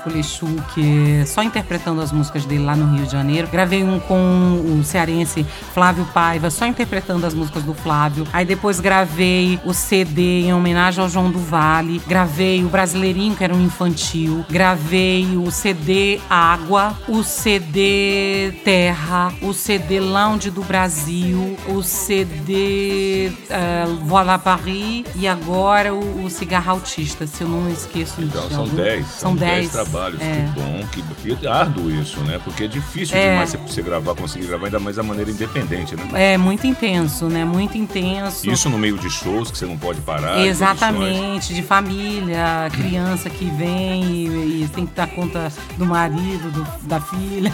que 0.74 1.24
só 1.26 1.44
interpretando 1.44 2.02
as 2.02 2.12
músicas 2.12 2.46
dele 2.46 2.64
lá 2.64 2.76
no 2.76 2.96
Rio 2.96 3.06
de 3.06 3.12
Janeiro. 3.12 3.48
Gravei 3.48 3.84
um 3.84 4.00
com 4.00 4.80
o 4.80 4.84
cearense 4.84 5.46
Flávio 5.74 6.06
Paiva, 6.14 6.50
só 6.50 6.66
interpretando 6.66 7.26
as 7.26 7.34
músicas 7.34 7.64
do 7.64 7.74
Flávio. 7.74 8.26
Aí 8.34 8.46
depois 8.46 8.80
gravei 8.80 9.60
o 9.66 9.74
CD 9.74 10.42
em 10.42 10.54
homenagem 10.54 11.04
ao 11.04 11.10
João 11.10 11.30
do 11.30 11.40
Vale. 11.40 12.02
Gravei 12.08 12.64
o 12.64 12.70
Brasileirinho, 12.70 13.36
que 13.36 13.44
era 13.44 13.54
um 13.54 13.62
infantil. 13.62 14.46
Gravei 14.50 15.38
o 15.38 15.52
CD 15.52 16.20
Água, 16.30 16.98
o 17.08 17.24
CD 17.24 18.54
Terra 18.64 18.87
Terra, 18.92 19.34
o 19.42 19.52
CD 19.54 20.00
Lounge 20.00 20.50
do 20.50 20.64
Brasil, 20.64 21.58
o 21.68 21.84
CD 21.84 23.30
uh, 23.50 23.96
Voilà 24.06 24.40
Paris 24.40 25.04
e 25.14 25.28
agora 25.28 25.94
o, 25.94 26.24
o 26.24 26.30
Cigarro 26.30 26.72
Autista, 26.72 27.28
se 27.28 27.42
eu 27.42 27.50
não 27.50 27.70
esqueço 27.70 28.22
Então, 28.22 28.48
de 28.48 28.54
são 28.54 28.64
algum. 28.64 28.76
10. 28.78 29.06
São 29.08 29.36
10 29.36 29.72
trabalhos. 29.74 30.22
É. 30.22 30.50
Que 30.54 31.02
bom, 31.02 31.14
que, 31.22 31.36
que 31.36 31.48
árduo 31.48 31.92
isso, 31.92 32.22
né? 32.22 32.40
Porque 32.42 32.64
é 32.64 32.68
difícil 32.68 33.18
É. 33.18 33.32
demais 33.32 33.54
você, 33.68 33.82
gravar, 33.82 34.16
conseguir 34.16 34.48
gravar, 34.48 34.68
ainda 34.68 34.80
mais 34.80 34.96
da 34.96 35.04
maneira 35.04 35.30
independente, 35.32 35.94
né? 35.98 36.08
É 36.14 36.38
muito 36.38 36.66
intenso, 36.66 37.26
né? 37.26 37.44
Muito 37.44 37.78
intenso. 37.78 38.50
Isso 38.50 38.70
no 38.70 38.78
meio 38.78 38.98
de 38.98 39.10
shows 39.10 39.52
que 39.52 39.58
você 39.58 39.66
não 39.66 39.78
pode 39.78 40.00
parar. 40.00 40.40
Exatamente, 40.46 41.54
de 41.54 41.62
família, 41.62 42.70
criança 42.72 43.30
que 43.30 43.50
vem 43.50 44.02
e, 44.06 44.64
e 44.64 44.70
tem 44.74 44.86
que 44.86 44.96
dar 44.96 45.08
conta 45.08 45.52
do 45.78 45.86
marido, 45.86 46.50
do- 46.52 46.88
da 46.88 47.02
filha. 47.02 47.52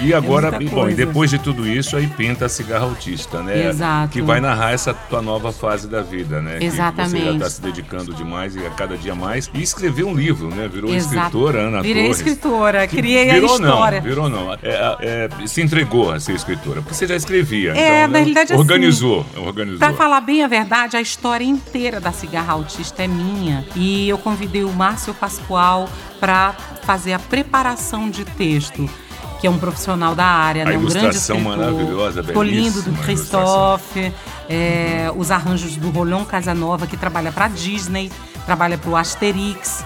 E 0.00 0.14
agora, 0.14 0.61
É 0.62 0.66
e, 0.66 0.68
bom, 0.68 0.78
e 0.78 0.80
coisa. 0.82 0.96
depois 0.96 1.30
de 1.30 1.38
tudo 1.38 1.66
isso, 1.66 1.96
aí 1.96 2.06
pinta 2.06 2.46
a 2.46 2.48
cigarra 2.48 2.84
autista, 2.84 3.42
né? 3.42 3.68
Exato. 3.68 4.12
Que 4.12 4.22
vai 4.22 4.40
narrar 4.40 4.72
essa 4.72 4.94
tua 4.94 5.20
nova 5.20 5.52
fase 5.52 5.88
da 5.88 6.02
vida, 6.02 6.40
né? 6.40 6.58
Que 6.58 6.70
você 6.70 6.76
já 6.76 6.92
Exatamente. 6.92 7.36
está 7.36 7.50
se 7.50 7.60
dedicando 7.60 8.14
demais 8.14 8.54
e 8.56 8.66
a 8.66 8.70
cada 8.70 8.96
dia 8.96 9.14
mais. 9.14 9.50
E 9.52 9.62
escreveu 9.62 10.08
um 10.08 10.14
livro, 10.14 10.48
né? 10.48 10.68
Virou 10.68 10.92
Exato. 10.94 11.16
escritora, 11.16 11.60
Ana 11.68 11.82
Virei 11.82 12.04
Torres. 12.04 12.18
escritora, 12.18 12.86
Que 12.86 12.96
criei 12.96 13.30
a 13.30 13.34
virou 13.34 13.54
história. 13.54 14.00
Não, 14.00 14.08
virou 14.08 14.28
não. 14.28 14.52
É, 14.54 14.58
é, 14.62 15.46
se 15.46 15.60
entregou 15.60 16.12
a 16.12 16.20
ser 16.20 16.34
escritora, 16.34 16.80
porque 16.80 16.94
você 16.94 17.06
já 17.06 17.16
escrevia. 17.16 17.72
É, 17.72 17.72
então, 17.72 18.00
na 18.02 18.08
né, 18.08 18.18
realidade, 18.18 18.52
assim, 18.52 18.60
Organizou, 18.60 19.26
organizou. 19.36 19.78
Pra 19.78 19.92
falar 19.92 20.20
bem 20.20 20.42
a 20.42 20.48
verdade, 20.48 20.96
a 20.96 21.00
história 21.00 21.44
inteira 21.44 22.00
da 22.00 22.12
Cigarra 22.12 22.52
Autista 22.52 23.02
é 23.02 23.08
minha. 23.08 23.64
E 23.74 24.08
eu 24.08 24.18
convidei 24.18 24.64
o 24.64 24.72
Márcio 24.72 25.14
Pascoal 25.14 25.88
para 26.20 26.52
fazer 26.84 27.12
a 27.12 27.18
preparação 27.18 28.08
de 28.08 28.24
texto. 28.24 28.88
Que 29.42 29.48
é 29.48 29.50
um 29.50 29.58
profissional 29.58 30.14
da 30.14 30.24
área, 30.24 30.62
A 30.62 30.66
né? 30.66 30.78
um 30.78 30.84
grande 30.84 31.16
escritor. 31.16 31.42
maravilhosa, 31.42 32.22
Ficou 32.22 32.44
lindo, 32.44 32.80
do 32.80 32.92
belíssima 32.92 33.04
Christophe. 33.04 34.12
é, 34.48 35.12
os 35.16 35.32
arranjos 35.32 35.76
do 35.76 35.90
Rolon 35.90 36.24
Casanova, 36.24 36.86
que 36.86 36.96
trabalha 36.96 37.32
para 37.32 37.48
Disney, 37.48 38.08
trabalha 38.46 38.78
para 38.78 38.88
o 38.88 38.96
Asterix. 38.96 39.84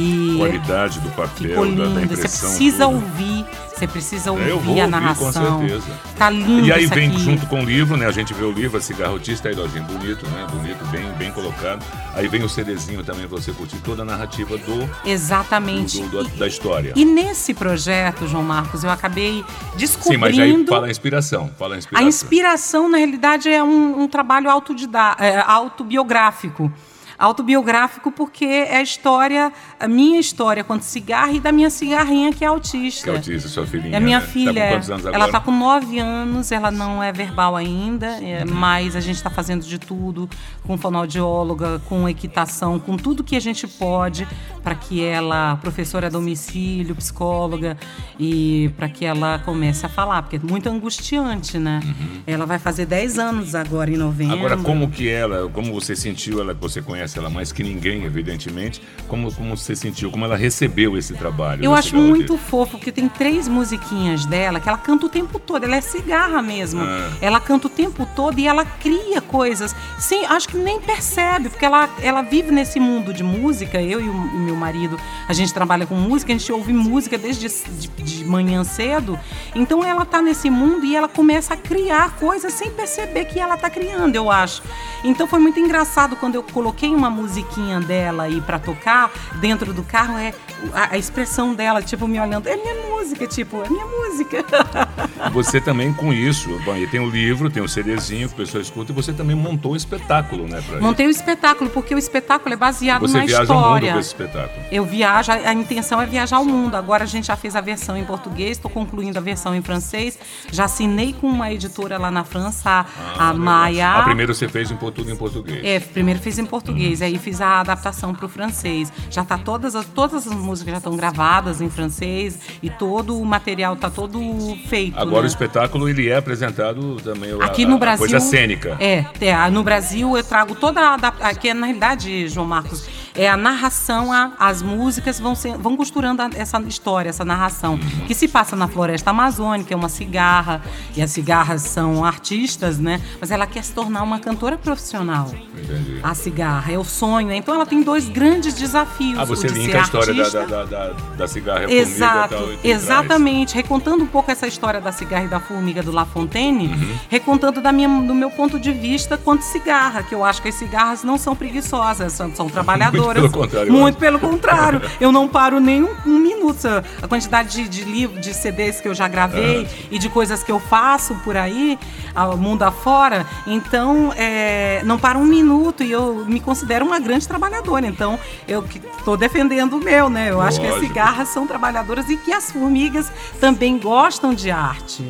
E 0.00 0.36
Qualidade 0.38 1.00
do 1.00 1.10
papel, 1.10 1.28
ficou 1.48 1.66
da, 1.66 1.84
da 1.84 1.88
lindo. 1.88 2.00
Você 2.00 2.14
impressão. 2.14 2.48
precisa 2.50 2.86
ouvir, 2.86 3.44
você 3.74 3.86
precisa 3.88 4.30
ouvir 4.30 4.44
É, 4.44 4.50
eu 4.52 4.60
vou 4.60 4.74
a 4.74 4.78
ouvir, 4.84 4.90
narração. 4.90 5.32
com 5.32 5.58
certeza. 5.68 5.86
Tá 6.16 6.30
lindo 6.30 6.66
E 6.66 6.72
aí 6.72 6.86
vem 6.86 7.08
aqui. 7.08 7.18
junto 7.18 7.46
com 7.46 7.60
o 7.62 7.64
livro, 7.64 7.96
né? 7.96 8.06
A 8.06 8.12
gente 8.12 8.32
vê 8.32 8.44
o 8.44 8.52
livro, 8.52 8.78
a 8.78 8.80
cigarra 8.80 9.10
autista, 9.10 9.48
aí, 9.48 9.56
Lojinha, 9.56 9.82
bonito, 9.82 10.24
né? 10.30 10.46
Bonito, 10.52 10.84
bem, 10.92 11.10
bem 11.18 11.32
colocado. 11.32 11.84
Aí 12.14 12.28
vem 12.28 12.44
o 12.44 12.48
CDzinho 12.48 13.02
também, 13.02 13.26
pra 13.26 13.38
você 13.40 13.50
curtir 13.52 13.78
toda 13.78 14.02
a 14.02 14.04
narrativa 14.04 14.56
do, 14.56 14.88
Exatamente. 15.04 16.00
do- 16.00 16.22
do- 16.24 16.36
da 16.36 16.46
história. 16.46 16.92
E 16.94 17.04
nesse 17.04 17.52
projeto, 17.52 18.28
João 18.28 18.44
Marcos, 18.44 18.84
eu 18.84 18.90
acabei 18.90 19.44
descobrindo. 19.76 20.12
Sim, 20.14 20.16
mas 20.16 20.38
aí 20.38 20.66
fala 20.66 20.86
a 20.86 20.90
inspiração. 20.90 21.50
Fala 21.58 21.74
a 21.74 21.76
A 21.76 21.78
inspiração. 21.78 22.08
inspiração, 22.08 22.88
na 22.88 22.98
realidade, 22.98 23.48
é 23.48 23.62
um, 23.64 24.02
um 24.02 24.06
trabalho 24.08 24.48
autodida- 24.48 25.16
é, 25.18 25.38
autobiográfico. 25.40 26.72
Autobiográfico 27.18 28.12
porque 28.12 28.44
é 28.44 28.76
a 28.76 28.82
história, 28.82 29.52
a 29.78 29.88
minha 29.88 30.20
história 30.20 30.62
quanto 30.62 30.82
cigarra 30.82 31.32
e 31.32 31.40
da 31.40 31.50
minha 31.50 31.68
cigarrinha 31.70 32.32
que 32.32 32.44
é 32.44 32.48
autista. 32.48 33.04
Que 33.04 33.10
é 33.10 33.16
autista, 33.16 33.48
sua 33.48 33.66
filhinha. 33.66 33.96
É 33.96 34.00
minha 34.00 34.20
né? 34.20 34.26
filha. 34.26 34.68
Tá 34.68 34.76
anos 34.76 34.90
agora? 34.90 35.14
Ela 35.14 35.26
está 35.26 35.40
com 35.40 35.50
nove 35.50 35.98
anos, 35.98 36.52
ela 36.52 36.70
não 36.70 37.02
é 37.02 37.12
verbal 37.12 37.56
ainda, 37.56 38.06
é, 38.22 38.44
mas 38.44 38.94
a 38.94 39.00
gente 39.00 39.16
está 39.16 39.30
fazendo 39.30 39.64
de 39.64 39.78
tudo 39.78 40.28
com 40.62 40.78
fonoaudióloga, 40.78 41.80
com 41.88 42.08
equitação, 42.08 42.78
com 42.78 42.96
tudo 42.96 43.24
que 43.24 43.34
a 43.34 43.40
gente 43.40 43.66
pode 43.66 44.26
para 44.62 44.74
que 44.74 45.02
ela, 45.02 45.56
professora 45.56 46.08
a 46.08 46.10
domicílio, 46.10 46.94
psicóloga, 46.94 47.76
e 48.18 48.70
para 48.76 48.88
que 48.88 49.04
ela 49.04 49.38
comece 49.38 49.86
a 49.86 49.88
falar, 49.88 50.22
porque 50.22 50.36
é 50.36 50.38
muito 50.38 50.68
angustiante, 50.68 51.58
né? 51.58 51.80
Ela 52.26 52.44
vai 52.44 52.58
fazer 52.58 52.84
10 52.84 53.18
anos 53.18 53.54
agora 53.54 53.90
em 53.90 53.96
novembro. 53.96 54.36
Uhum. 54.36 54.46
Agora, 54.46 54.56
como 54.58 54.90
que 54.90 55.08
ela, 55.08 55.48
como 55.48 55.72
você 55.72 55.96
sentiu 55.96 56.40
ela, 56.40 56.54
que 56.54 56.60
você 56.60 56.82
conhece 56.82 57.07
ela 57.16 57.30
mais 57.30 57.52
que 57.52 57.62
ninguém, 57.62 58.04
evidentemente, 58.04 58.82
como, 59.06 59.32
como 59.32 59.56
você 59.56 59.76
sentiu, 59.76 60.10
como 60.10 60.24
ela 60.24 60.36
recebeu 60.36 60.96
esse 60.96 61.14
trabalho? 61.14 61.64
Eu 61.64 61.74
acho 61.74 61.96
muito 61.96 62.36
fofo, 62.36 62.78
porque 62.78 62.92
tem 62.92 63.08
três 63.08 63.48
musiquinhas 63.48 64.26
dela 64.26 64.60
que 64.60 64.68
ela 64.68 64.78
canta 64.78 65.06
o 65.06 65.08
tempo 65.08 65.38
todo. 65.38 65.64
Ela 65.64 65.76
é 65.76 65.80
cigarra 65.80 66.42
mesmo. 66.42 66.82
Ah. 66.82 67.10
Ela 67.20 67.40
canta 67.40 67.66
o 67.66 67.70
tempo 67.70 68.06
todo 68.14 68.38
e 68.38 68.46
ela 68.46 68.64
cria 68.64 69.20
coisas. 69.20 69.74
Sim, 69.98 70.24
acho 70.26 70.48
que 70.48 70.56
nem 70.56 70.80
percebe, 70.80 71.48
porque 71.48 71.64
ela, 71.64 71.88
ela 72.02 72.22
vive 72.22 72.50
nesse 72.50 72.80
mundo 72.80 73.12
de 73.12 73.22
música. 73.22 73.80
Eu 73.80 74.00
e 74.00 74.08
o 74.08 74.14
meu 74.14 74.56
marido, 74.56 74.98
a 75.28 75.32
gente 75.32 75.52
trabalha 75.52 75.86
com 75.86 75.94
música, 75.94 76.32
a 76.32 76.36
gente 76.36 76.50
ouve 76.52 76.72
música 76.72 77.16
desde 77.16 77.48
de, 77.48 77.88
de 77.88 78.24
manhã 78.24 78.64
cedo. 78.64 79.18
Então 79.54 79.84
ela 79.84 80.04
tá 80.04 80.20
nesse 80.20 80.50
mundo 80.50 80.84
e 80.84 80.94
ela 80.94 81.08
começa 81.08 81.54
a 81.54 81.56
criar 81.56 82.16
coisas 82.16 82.52
sem 82.52 82.70
perceber 82.70 83.26
que 83.26 83.38
ela 83.38 83.56
tá 83.56 83.70
criando, 83.70 84.14
eu 84.14 84.30
acho. 84.30 84.62
Então 85.04 85.26
foi 85.26 85.38
muito 85.38 85.58
engraçado 85.60 86.16
quando 86.16 86.34
eu 86.34 86.42
coloquei 86.42 86.88
uma 86.98 87.08
musiquinha 87.08 87.80
dela 87.80 88.24
aí 88.24 88.40
pra 88.40 88.58
tocar 88.58 89.10
dentro 89.40 89.72
do 89.72 89.82
carro, 89.84 90.18
é 90.18 90.34
a, 90.72 90.94
a 90.94 90.98
expressão 90.98 91.54
dela, 91.54 91.80
tipo, 91.80 92.08
me 92.08 92.20
olhando, 92.20 92.48
é 92.48 92.56
minha 92.56 92.74
música, 92.88 93.26
tipo, 93.26 93.62
é 93.62 93.68
minha 93.70 93.86
música. 93.86 94.44
Você 95.32 95.60
também 95.60 95.92
com 95.92 96.12
isso, 96.12 96.48
bom, 96.64 96.76
e 96.76 96.86
tem 96.86 97.00
o 97.00 97.08
livro, 97.08 97.50
tem 97.50 97.62
o 97.62 97.68
CDzinho 97.68 98.28
que 98.28 98.34
a 98.34 98.36
pessoa 98.38 98.60
escuta, 98.62 98.92
e 98.92 98.94
você 98.94 99.12
também 99.12 99.36
montou 99.36 99.72
um 99.72 99.76
espetáculo, 99.76 100.46
né? 100.46 100.62
Montei 100.80 101.06
o 101.06 101.10
espetáculo, 101.10 101.70
porque 101.70 101.94
o 101.94 101.98
espetáculo 101.98 102.52
é 102.54 102.56
baseado 102.56 103.00
Você 103.02 103.18
na 103.18 103.24
viaja 103.24 103.52
ao 103.52 103.58
mundo 103.60 103.66
história. 103.66 103.92
com 103.92 103.98
esse 103.98 104.08
espetáculo. 104.08 104.64
Eu 104.70 104.84
viajo, 104.84 105.32
a 105.32 105.52
intenção 105.52 106.00
é 106.00 106.06
viajar 106.06 106.36
ao 106.36 106.44
mundo. 106.44 106.74
Agora 106.76 107.04
a 107.04 107.06
gente 107.06 107.26
já 107.26 107.36
fez 107.36 107.54
a 107.56 107.60
versão 107.60 107.96
em 107.96 108.04
português, 108.04 108.52
estou 108.52 108.70
concluindo 108.70 109.18
a 109.18 109.22
versão 109.22 109.54
em 109.54 109.62
francês. 109.62 110.18
Já 110.50 110.64
assinei 110.64 111.12
com 111.12 111.26
uma 111.28 111.52
editora 111.52 111.98
lá 111.98 112.10
na 112.10 112.24
França, 112.24 112.70
a, 112.70 112.80
a 112.80 112.84
Ah, 113.28 113.32
legal. 113.32 113.36
Maia. 113.38 113.92
A 113.94 114.02
primeira 114.04 114.32
você 114.34 114.48
fez 114.48 114.70
em 114.70 114.76
tudo 114.76 115.10
em 115.10 115.16
português. 115.16 115.60
É, 115.64 115.80
primeiro 115.80 116.20
fiz 116.20 116.38
em 116.38 116.46
português, 116.46 117.02
aí 117.02 117.18
fiz 117.18 117.40
a 117.40 117.60
adaptação 117.60 118.14
para 118.14 118.26
o 118.26 118.28
francês. 118.28 118.92
Já 119.10 119.24
tá 119.24 119.36
todas 119.38 119.74
as 119.74 119.86
todas 119.86 120.26
as 120.26 120.34
músicas 120.34 120.72
já 120.72 120.78
estão 120.78 120.96
gravadas 120.96 121.60
em 121.60 121.68
francês 121.68 122.38
e 122.62 122.70
todo 122.70 123.18
o 123.18 123.24
material 123.24 123.76
tá 123.76 123.90
todo 123.90 124.20
feito. 124.68 124.98
Agora 124.98 125.17
né? 125.22 125.26
o 125.26 125.30
espetáculo 125.30 125.88
ele 125.88 126.08
é 126.08 126.16
apresentado 126.16 126.96
também 127.02 127.30
Aqui 127.40 127.64
a- 127.64 127.68
no 127.68 127.78
Brasil. 127.78 127.98
coisa 127.98 128.20
cênica. 128.20 128.76
É, 128.80 129.04
é, 129.20 129.50
no 129.50 129.62
Brasil 129.62 130.16
eu 130.16 130.24
trago 130.24 130.54
toda 130.54 130.80
a 130.80 130.94
adap- 130.94 131.22
Aqui, 131.22 131.52
na 131.54 131.66
realidade, 131.66 132.28
João 132.28 132.46
Marcos, 132.46 132.88
é 133.18 133.28
a 133.28 133.36
narração, 133.36 134.12
a- 134.12 134.32
as 134.38 134.62
músicas 134.62 135.18
vão, 135.18 135.34
ser, 135.34 135.56
vão 135.58 135.76
costurando 135.76 136.22
a- 136.22 136.30
essa 136.34 136.58
história, 136.62 137.08
essa 137.10 137.24
narração, 137.24 137.78
que 138.06 138.14
se 138.14 138.28
passa 138.28 138.54
na 138.54 138.68
floresta 138.68 139.10
amazônica, 139.10 139.74
é 139.74 139.76
uma 139.76 139.88
cigarra, 139.88 140.62
e 140.96 141.02
as 141.02 141.10
cigarras 141.10 141.62
são 141.62 142.04
artistas, 142.04 142.78
né? 142.78 143.00
Mas 143.20 143.30
ela 143.30 143.46
quer 143.46 143.64
se 143.64 143.72
tornar 143.72 144.02
uma 144.02 144.18
cantora 144.20 144.56
profissional. 144.56 145.30
Entendi. 145.34 145.98
A 146.02 146.14
cigarra, 146.14 146.72
é 146.72 146.78
o 146.78 146.84
sonho, 146.84 147.28
né? 147.28 147.36
Então 147.36 147.54
ela 147.54 147.66
tem 147.66 147.82
dois 147.82 148.08
grandes 148.08 148.54
desafios. 148.54 149.18
Ah, 149.18 149.24
você 149.24 149.48
linka 149.48 149.78
a 149.78 149.82
história 149.82 150.14
da, 150.14 150.44
da, 150.44 150.64
da, 150.64 150.92
da, 151.16 151.26
cigarra 151.28 151.64
e 151.70 151.74
Exato, 151.78 152.34
formiga 152.36 152.52
e 152.54 152.56
tal, 152.62 152.70
exatamente. 152.70 153.54
Recontando 153.54 154.04
um 154.04 154.06
pouco 154.06 154.30
essa 154.30 154.46
história 154.46 154.80
da 154.80 154.92
cigarra 154.92 155.24
e 155.24 155.28
da 155.28 155.40
formiga 155.40 155.82
do 155.82 155.90
La 155.90 156.04
Fontaine, 156.06 156.68
Uhum. 156.68 156.96
recontando 157.08 157.60
da 157.60 157.72
minha, 157.72 157.88
do 157.88 158.14
meu 158.14 158.30
ponto 158.30 158.58
de 158.60 158.70
vista 158.72 159.16
quanto 159.18 159.42
cigarra, 159.42 160.02
que 160.02 160.14
eu 160.14 160.24
acho 160.24 160.40
que 160.40 160.48
as 160.48 160.54
cigarras 160.54 161.02
não 161.02 161.18
são 161.18 161.34
preguiçosas, 161.34 162.12
são, 162.12 162.32
são 162.34 162.46
trabalhadoras. 162.50 163.07
Pelo 163.14 163.30
contrário, 163.30 163.68
eu 163.68 163.72
Muito 163.72 163.94
acho. 163.94 164.00
pelo 164.00 164.18
contrário. 164.18 164.82
Eu 165.00 165.12
não 165.12 165.28
paro 165.28 165.60
nem 165.60 165.82
um, 165.82 165.94
um 166.06 166.18
minuto. 166.18 166.66
A 167.02 167.06
quantidade 167.08 167.50
de, 167.50 167.68
de 167.68 167.84
livros, 167.84 168.20
de 168.20 168.32
CDs 168.34 168.80
que 168.80 168.88
eu 168.88 168.94
já 168.94 169.06
gravei 169.08 169.66
e 169.90 169.98
de 169.98 170.08
coisas 170.08 170.42
que 170.42 170.50
eu 170.50 170.58
faço 170.58 171.14
por 171.16 171.36
aí, 171.36 171.78
ao 172.14 172.36
mundo 172.36 172.62
afora. 172.62 173.26
Então, 173.46 174.12
é, 174.16 174.80
não 174.84 174.98
paro 174.98 175.18
um 175.18 175.26
minuto 175.26 175.82
e 175.82 175.92
eu 175.92 176.24
me 176.26 176.40
considero 176.40 176.84
uma 176.86 176.98
grande 176.98 177.26
trabalhadora. 177.28 177.86
Então, 177.86 178.18
eu 178.46 178.64
estou 178.98 179.16
defendendo 179.16 179.74
o 179.74 179.80
meu, 179.84 180.08
né? 180.08 180.30
Eu 180.30 180.40
acho 180.40 180.60
que 180.60 180.66
as 180.66 180.74
Lógico. 180.74 180.88
cigarras 180.88 181.28
são 181.28 181.46
trabalhadoras 181.46 182.08
e 182.08 182.16
que 182.16 182.32
as 182.32 182.50
formigas 182.50 183.12
também 183.40 183.78
gostam 183.78 184.32
de 184.32 184.50
arte. 184.50 185.04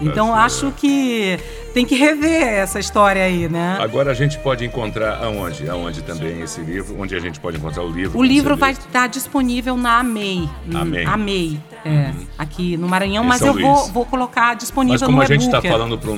Então, 0.00 0.28
Tá 0.28 0.44
acho 0.44 0.72
que 0.76 1.38
tem 1.74 1.84
que 1.84 1.94
rever 1.94 2.42
essa 2.42 2.78
história 2.80 3.22
aí, 3.22 3.48
né? 3.48 3.78
Agora 3.80 4.10
a 4.10 4.14
gente 4.14 4.38
pode 4.38 4.64
encontrar 4.64 5.22
aonde? 5.22 5.68
Aonde 5.68 6.02
também 6.02 6.40
esse 6.40 6.60
livro? 6.60 6.96
Onde 7.00 7.14
a 7.14 7.20
gente 7.20 7.38
pode 7.40 7.56
encontrar 7.56 7.82
o 7.84 7.90
livro? 7.90 8.18
O 8.18 8.22
livro 8.22 8.56
vai 8.56 8.72
estar 8.72 9.06
disponível 9.08 9.76
na 9.76 9.98
AMEI. 10.00 10.48
AMEI. 10.74 11.04
AMEI, 11.06 11.60
é, 11.84 12.12
aqui 12.36 12.76
no 12.76 12.88
Maranhão, 12.88 13.22
mas 13.24 13.40
eu 13.40 13.54
vou, 13.54 13.88
vou 13.88 14.04
colocar 14.04 14.48
Mas 14.48 14.58
disponível 14.58 15.00
como 15.06 15.16
no 15.16 15.22
a 15.22 15.24
a 15.24 15.28
gente 15.28 15.42
e-book. 15.44 15.56
está 15.56 15.70
falando 15.70 15.98
para 15.98 16.10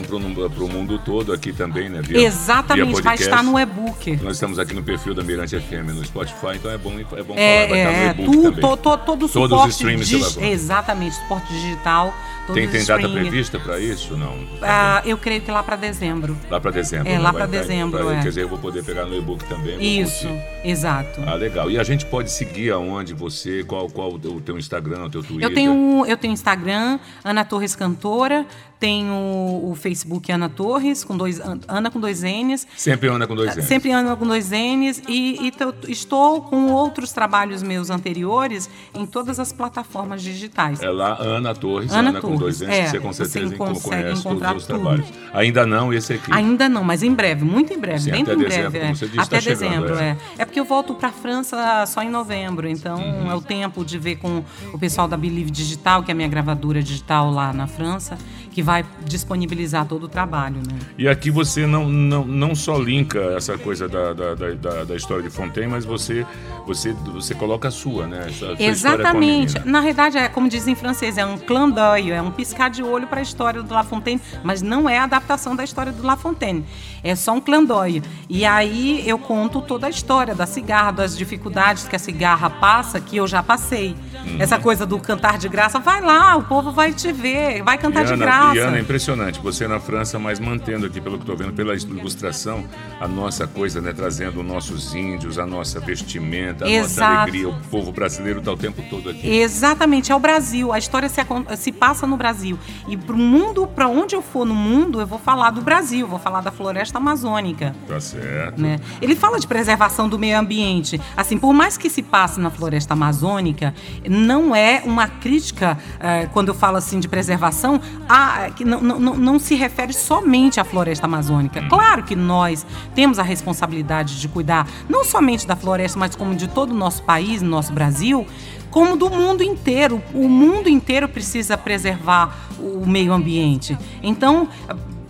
o 0.64 0.69
mundo 0.69 0.99
todo 0.99 1.33
aqui 1.33 1.52
também, 1.52 1.88
né? 1.88 2.00
Via, 2.02 2.21
Exatamente, 2.26 2.92
via 2.95 3.02
vai 3.02 3.14
estar 3.16 3.42
no 3.42 3.59
e-book. 3.59 4.16
Nós 4.23 4.37
estamos 4.37 4.59
aqui 4.59 4.73
no 4.75 4.83
perfil 4.83 5.14
da 5.14 5.23
Mirante 5.23 5.59
FM 5.59 5.92
no 5.95 6.04
Spotify, 6.04 6.57
então 6.57 6.71
é 6.71 6.78
bom, 6.78 6.92
é 6.99 7.23
bom 7.23 7.35
É, 7.37 7.66
falar, 7.66 7.69
vai 7.69 7.78
estar 7.78 7.78
é, 7.78 7.85
no 7.85 7.90
é, 7.90 8.11
e-book 8.11 8.33
tu- 8.37 8.42
também. 8.42 8.61
to- 8.61 8.76
to- 8.76 8.97
todo 8.99 9.26
o 9.26 9.28
Todos 9.28 9.30
os 9.30 9.30
suporte 9.33 9.71
streams 9.71 10.09
dig- 10.09 10.50
Exatamente, 10.50 11.14
suporte 11.16 11.52
digital. 11.52 12.14
todos 12.47 12.54
Tem, 12.62 12.69
tem 12.71 12.85
data 12.85 13.09
prevista 13.09 13.59
para 13.61 13.78
isso? 13.78 14.16
Não. 14.16 14.37
Ah, 14.62 15.02
eu 15.04 15.16
creio 15.19 15.39
que 15.40 15.50
lá 15.50 15.62
para 15.62 15.76
dezembro. 15.76 16.37
Lá 16.50 16.61
para 16.61 16.70
dezembro. 16.70 17.09
É, 17.09 17.12
né? 17.14 17.18
lá 17.18 17.32
pra 17.32 17.44
estar- 17.44 17.59
dezembro, 17.59 17.99
pra- 18.04 18.14
é. 18.14 18.23
Quer 18.23 18.28
dizer, 18.28 18.42
eu 18.42 18.49
vou 18.49 18.59
poder 18.59 18.85
pegar 18.85 19.04
no 19.06 19.16
e-book 19.16 19.44
também. 19.44 20.00
Isso, 20.00 20.28
exato. 20.64 21.20
Ah, 21.26 21.35
legal. 21.35 21.70
E 21.70 21.78
a 21.78 21.82
gente 21.85 22.04
pode 22.06 22.30
seguir 22.30 22.70
aonde 22.73 23.14
você, 23.14 23.64
qual, 23.64 23.88
qual 23.88 24.12
o 24.14 24.40
teu 24.40 24.59
Instagram, 24.59 25.04
o 25.06 25.11
teu 25.11 25.23
Twitter? 25.23 25.49
Eu 25.49 25.54
tenho, 25.54 26.04
eu 26.06 26.16
tenho 26.16 26.32
Instagram, 26.32 26.99
Ana 27.25 27.44
Torres 27.44 27.75
Cantora, 27.76 28.47
tenho 28.78 29.12
o 29.14 29.75
Facebook 29.78 30.32
Ana 30.32 30.49
Torres, 30.49 31.04
com 31.04 31.14
dois, 31.16 31.38
Ana 31.68 31.90
com 31.90 32.00
dois 32.00 32.23
N's. 32.23 32.66
Sempre 32.76 33.09
Ana 33.09 33.26
com 33.26 33.35
dois 33.35 33.54
N's. 33.54 33.64
Sempre 33.66 33.90
Ana 33.90 34.16
com 34.16 34.26
dois 34.26 34.50
N's. 34.50 35.02
E, 35.06 35.49
e 35.49 35.52
estou 35.92 36.40
com 36.42 36.68
outros 36.73 37.12
trabalhos 37.12 37.62
meus 37.62 37.90
anteriores 37.90 38.70
em 38.94 39.04
todas 39.04 39.38
as 39.38 39.52
plataformas 39.52 40.23
digitais. 40.23 40.82
É 40.82 40.88
lá, 40.88 41.14
Ana 41.20 41.54
Torres, 41.54 41.92
Ana 41.92 42.09
Ana, 42.11 42.20
com 42.23 42.37
dois 42.37 42.59
Torres, 42.59 42.75
N's, 42.75 42.78
é, 42.78 42.85
que 42.85 42.90
você 42.90 43.00
com 43.00 43.12
certeza 43.12 43.56
consegue 43.56 43.80
conhece 43.88 44.23
todos 44.23 44.42
os 44.56 44.66
tudo. 44.66 44.66
trabalhos. 44.66 45.06
Ainda 45.33 45.65
não 45.67 45.93
esse 45.93 46.15
aqui. 46.15 46.33
Ainda 46.33 46.69
não, 46.69 46.83
mas 46.85 47.03
em 47.03 47.15
breve, 47.15 47.45
muito 47.45 47.73
em 47.73 47.79
breve, 47.79 48.01
Sim, 48.01 48.11
bem 48.11 48.23
até 48.23 48.33
em 48.35 48.39
dezembro, 48.39 48.71
breve. 48.71 48.87
é. 48.87 48.93
disse, 48.93 49.05
até 49.21 49.37
tá 49.37 49.41
chegando, 49.41 49.61
dezembro, 49.69 49.99
é. 49.99 50.09
é. 50.09 50.17
É 50.39 50.45
porque 50.45 50.59
eu 50.61 50.65
volto 50.65 50.95
para 50.95 51.11
França 51.11 51.85
só 51.87 52.03
em 52.03 52.11
novembro, 52.11 52.69
então 52.69 52.99
Uhum. 53.01 53.31
é 53.31 53.35
o 53.35 53.41
tempo 53.41 53.85
de 53.85 53.99
ver 53.99 54.17
com 54.17 54.43
o 54.73 54.79
pessoal 54.79 55.07
da 55.09 55.17
Believe 55.17 55.51
Digital, 55.51 56.03
que 56.03 56.11
é 56.11 56.13
a 56.13 56.15
minha 56.15 56.29
gravadora 56.29 56.83
digital 56.83 57.31
lá 57.31 57.53
na 57.53 57.67
França, 57.67 58.19
que 58.50 58.62
vai 58.62 58.85
disponibilizar 59.04 59.87
todo 59.87 60.04
o 60.04 60.09
trabalho, 60.09 60.57
né? 60.57 60.78
E 60.99 61.09
aqui 61.09 61.30
você 61.30 61.66
não, 61.66 61.88
não, 61.88 62.25
não 62.25 62.54
só 62.54 62.76
linka 62.78 63.19
essa 63.37 63.57
coisa 63.57 63.88
da, 63.88 64.12
da, 64.12 64.35
da, 64.35 64.85
da- 64.85 64.97
história 64.97 65.23
de 65.23 65.30
Fontaine, 65.30 65.71
mas 65.71 65.85
você, 65.85 66.26
você, 66.66 66.92
você 66.92 67.35
coloca 67.35 67.69
a 67.69 67.71
sua, 67.71 68.07
né? 68.07 68.26
Essa, 68.28 68.57
Exatamente. 68.59 69.59
Na 69.64 69.80
verdade, 69.80 70.19
é 70.19 70.28
como 70.28 70.49
diz 70.49 70.66
em 70.66 70.75
francês, 70.75 71.16
é 71.16 71.25
um 71.25 71.38
d'œil, 71.71 72.12
é 72.14 72.21
um 72.21 72.30
piscar 72.30 72.71
de 72.71 72.83
olho 72.83 73.07
para 73.07 73.21
a 73.21 73.23
história 73.23 73.62
do 73.62 73.73
La 73.73 73.85
Fontaine, 73.85 74.21
mas 74.42 74.62
não 74.62 74.88
é 74.88 74.99
a 74.99 75.04
adaptação 75.04 75.54
da 75.54 75.64
história 75.64 75.92
do 75.92 76.02
La 76.02 76.16
Fontaine. 76.16 76.64
É 77.02 77.14
só 77.14 77.33
um 77.33 77.64
d'œil. 77.64 78.02
E 78.28 78.45
aí 78.45 79.02
eu 79.09 79.19
conto 79.19 79.61
toda 79.61 79.87
a 79.87 79.90
história 79.90 80.35
da 80.35 80.47
cigarra, 80.47 80.90
das 80.90 81.16
dificuldades 81.16 81.88
que 81.88 81.97
a 81.97 81.99
cigarra 81.99 82.50
passa, 82.50 83.00
que 83.00 83.16
eu 83.16 83.26
já 83.26 83.42
passei. 83.42 83.95
Uhum. 84.26 84.37
Essa 84.38 84.59
coisa 84.59 84.85
do 84.85 84.99
cantar 84.99 85.38
de 85.38 85.49
graça, 85.49 85.78
vai 85.78 86.00
lá, 86.00 86.37
o 86.37 86.45
povo 86.45 86.73
vai 86.73 86.92
te 86.92 87.12
ver, 87.12 87.62
vai 87.62 87.78
cantar 87.78 88.02
E 88.02 88.07
de 88.07 88.12
Ana, 88.14 88.25
graça. 88.25 88.39
E 88.54 88.59
Ana, 88.59 88.78
é 88.78 88.80
impressionante. 88.80 89.40
Você 89.40 89.66
na 89.66 89.80
França, 89.80 90.18
mas 90.18 90.38
mantendo 90.38 90.87
aqui, 90.87 91.00
pelo 91.00 91.16
que 91.16 91.23
estou 91.23 91.37
vendo, 91.37 91.52
pela 91.52 91.75
ilustração, 91.75 92.64
a 93.00 93.06
nossa 93.06 93.47
coisa, 93.47 93.80
né? 93.80 93.92
Trazendo 93.92 94.42
nossos 94.42 94.94
índios, 94.94 95.38
a 95.38 95.47
nossa 95.47 95.80
vestimenta, 95.80 96.64
a 96.64 96.68
nossa 96.68 96.78
Exato. 96.78 97.20
alegria. 97.20 97.49
O 97.49 97.61
povo 97.70 97.92
brasileiro 97.92 98.38
está 98.40 98.52
o 98.52 98.56
tempo 98.56 98.82
todo 98.88 99.11
aqui. 99.11 99.28
Exatamente, 99.28 100.12
é 100.12 100.16
o 100.16 100.20
Brasil. 100.20 100.73
A 100.73 100.78
história 100.78 101.09
se, 101.09 101.20
se 101.56 101.73
passa 101.73 102.06
no 102.06 102.16
Brasil. 102.16 102.59
E 102.88 102.97
pro 102.97 103.16
mundo, 103.16 103.66
para 103.66 103.88
onde 103.88 104.14
eu 104.14 104.23
for 104.23 104.44
no 104.44 104.54
mundo, 104.54 105.00
eu 105.00 105.06
vou 105.06 105.18
falar 105.18 105.50
do 105.50 105.61
Brasil, 105.61 106.06
vou 106.06 106.18
falar 106.18 106.40
da 106.40 106.50
floresta 106.50 106.99
amazônica. 106.99 107.75
Tá 107.87 108.00
certo. 108.00 108.61
né? 108.61 108.78
Ele 109.00 109.14
fala 109.14 109.38
de 109.38 109.47
preservação 109.47 110.09
do 110.09 110.18
meio 110.18 110.38
ambiente. 110.38 111.00
Assim, 111.16 111.38
por 111.38 111.52
mais 111.52 111.76
que 111.76 111.88
se 111.90 112.02
passe 112.02 112.40
na 112.40 112.50
floresta 112.50 112.94
amazônica, 112.94 113.75
não 114.09 114.54
é 114.54 114.82
uma 114.85 115.09
crítica, 115.09 115.78
eh, 115.99 116.28
quando 116.32 116.49
eu 116.49 116.54
falo 116.54 116.76
assim 116.76 117.00
de 117.00 117.09
preservação, 117.09 117.80
a, 118.09 118.30
que 118.57 118.65
não, 118.65 118.81
não, 118.81 118.99
não- 119.17 119.39
se 119.39 119.55
refere 119.55 119.93
somente 119.93 120.61
à 120.61 120.65
floresta 120.65 121.07
amazônica. 121.07 121.63
Claro 121.69 122.03
que 122.03 122.15
nós 122.17 122.67
temos 122.95 123.19
a 123.19 123.23
responsabilidade 123.23 124.21
de 124.21 124.29
cuidar 124.29 124.67
não 124.89 125.05
somente 125.05 125.47
da 125.47 125.57
floresta, 125.57 125.99
mas 125.99 126.15
como 126.15 126.35
de 126.35 126.49
todo 126.49 126.71
o 126.73 126.75
nosso 126.75 127.03
país, 127.03 127.43
nosso 127.43 127.73
Brasil, 127.73 128.27
como 128.71 128.97
do 128.97 129.11
mundo 129.11 129.43
inteiro. 129.43 130.03
O 130.15 130.29
mundo 130.29 130.69
inteiro 130.69 131.09
precisa 131.09 131.57
preservar 131.57 132.37
o 132.59 132.87
meio 132.87 133.13
ambiente. 133.13 133.77
Então, 134.03 134.49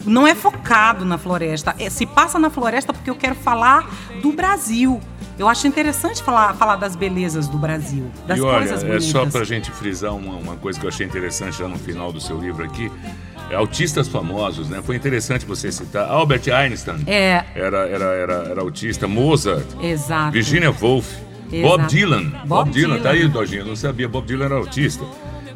não 0.04 0.26
é 0.26 0.34
focado 0.34 1.04
na 1.04 1.18
floresta. 1.18 1.74
É, 1.78 1.88
se 1.90 2.06
passa 2.06 2.38
na 2.38 2.50
floresta 2.50 2.92
porque 2.92 3.10
eu 3.10 3.14
quero 3.16 3.34
falar 3.34 3.88
do 4.22 4.32
Brasil. 4.32 5.00
Eu 5.38 5.48
acho 5.48 5.66
interessante 5.66 6.22
falar, 6.22 6.52
falar 6.54 6.76
das 6.76 6.94
belezas 6.94 7.48
do 7.48 7.56
Brasil, 7.56 8.04
das 8.26 8.38
e 8.38 8.42
olha, 8.42 8.58
coisas 8.58 8.82
é 8.82 8.86
bonitas. 8.86 9.04
só 9.06 9.24
pra 9.24 9.42
gente 9.42 9.70
frisar 9.70 10.14
uma, 10.14 10.34
uma 10.34 10.56
coisa 10.56 10.78
que 10.78 10.84
eu 10.84 10.90
achei 10.90 11.06
interessante 11.06 11.56
já 11.58 11.66
no 11.66 11.78
final 11.78 12.12
do 12.12 12.20
seu 12.20 12.38
livro 12.38 12.62
aqui. 12.62 12.92
É, 13.48 13.54
autistas 13.56 14.06
famosos, 14.06 14.68
né? 14.68 14.80
Foi 14.84 14.94
interessante 14.96 15.46
você 15.46 15.72
citar. 15.72 16.08
Albert 16.10 16.42
Einstein 16.52 17.02
É. 17.06 17.42
era, 17.54 17.78
era, 17.88 18.04
era, 18.04 18.32
era 18.50 18.60
autista. 18.60 19.08
Mozart. 19.08 19.64
Exato. 19.82 20.32
Virginia 20.32 20.70
Woolf. 20.70 21.10
Exato. 21.50 21.78
Bob 21.78 21.86
Dylan. 21.88 22.22
Bob, 22.30 22.46
Bob 22.46 22.70
Dylan, 22.70 22.98
tá 23.00 23.10
Dylan. 23.12 23.24
aí, 23.24 23.28
Dojinha. 23.28 23.62
Eu 23.62 23.66
não 23.66 23.74
sabia. 23.76 24.08
Bob 24.08 24.26
Dylan 24.26 24.44
era 24.44 24.54
autista. 24.56 25.04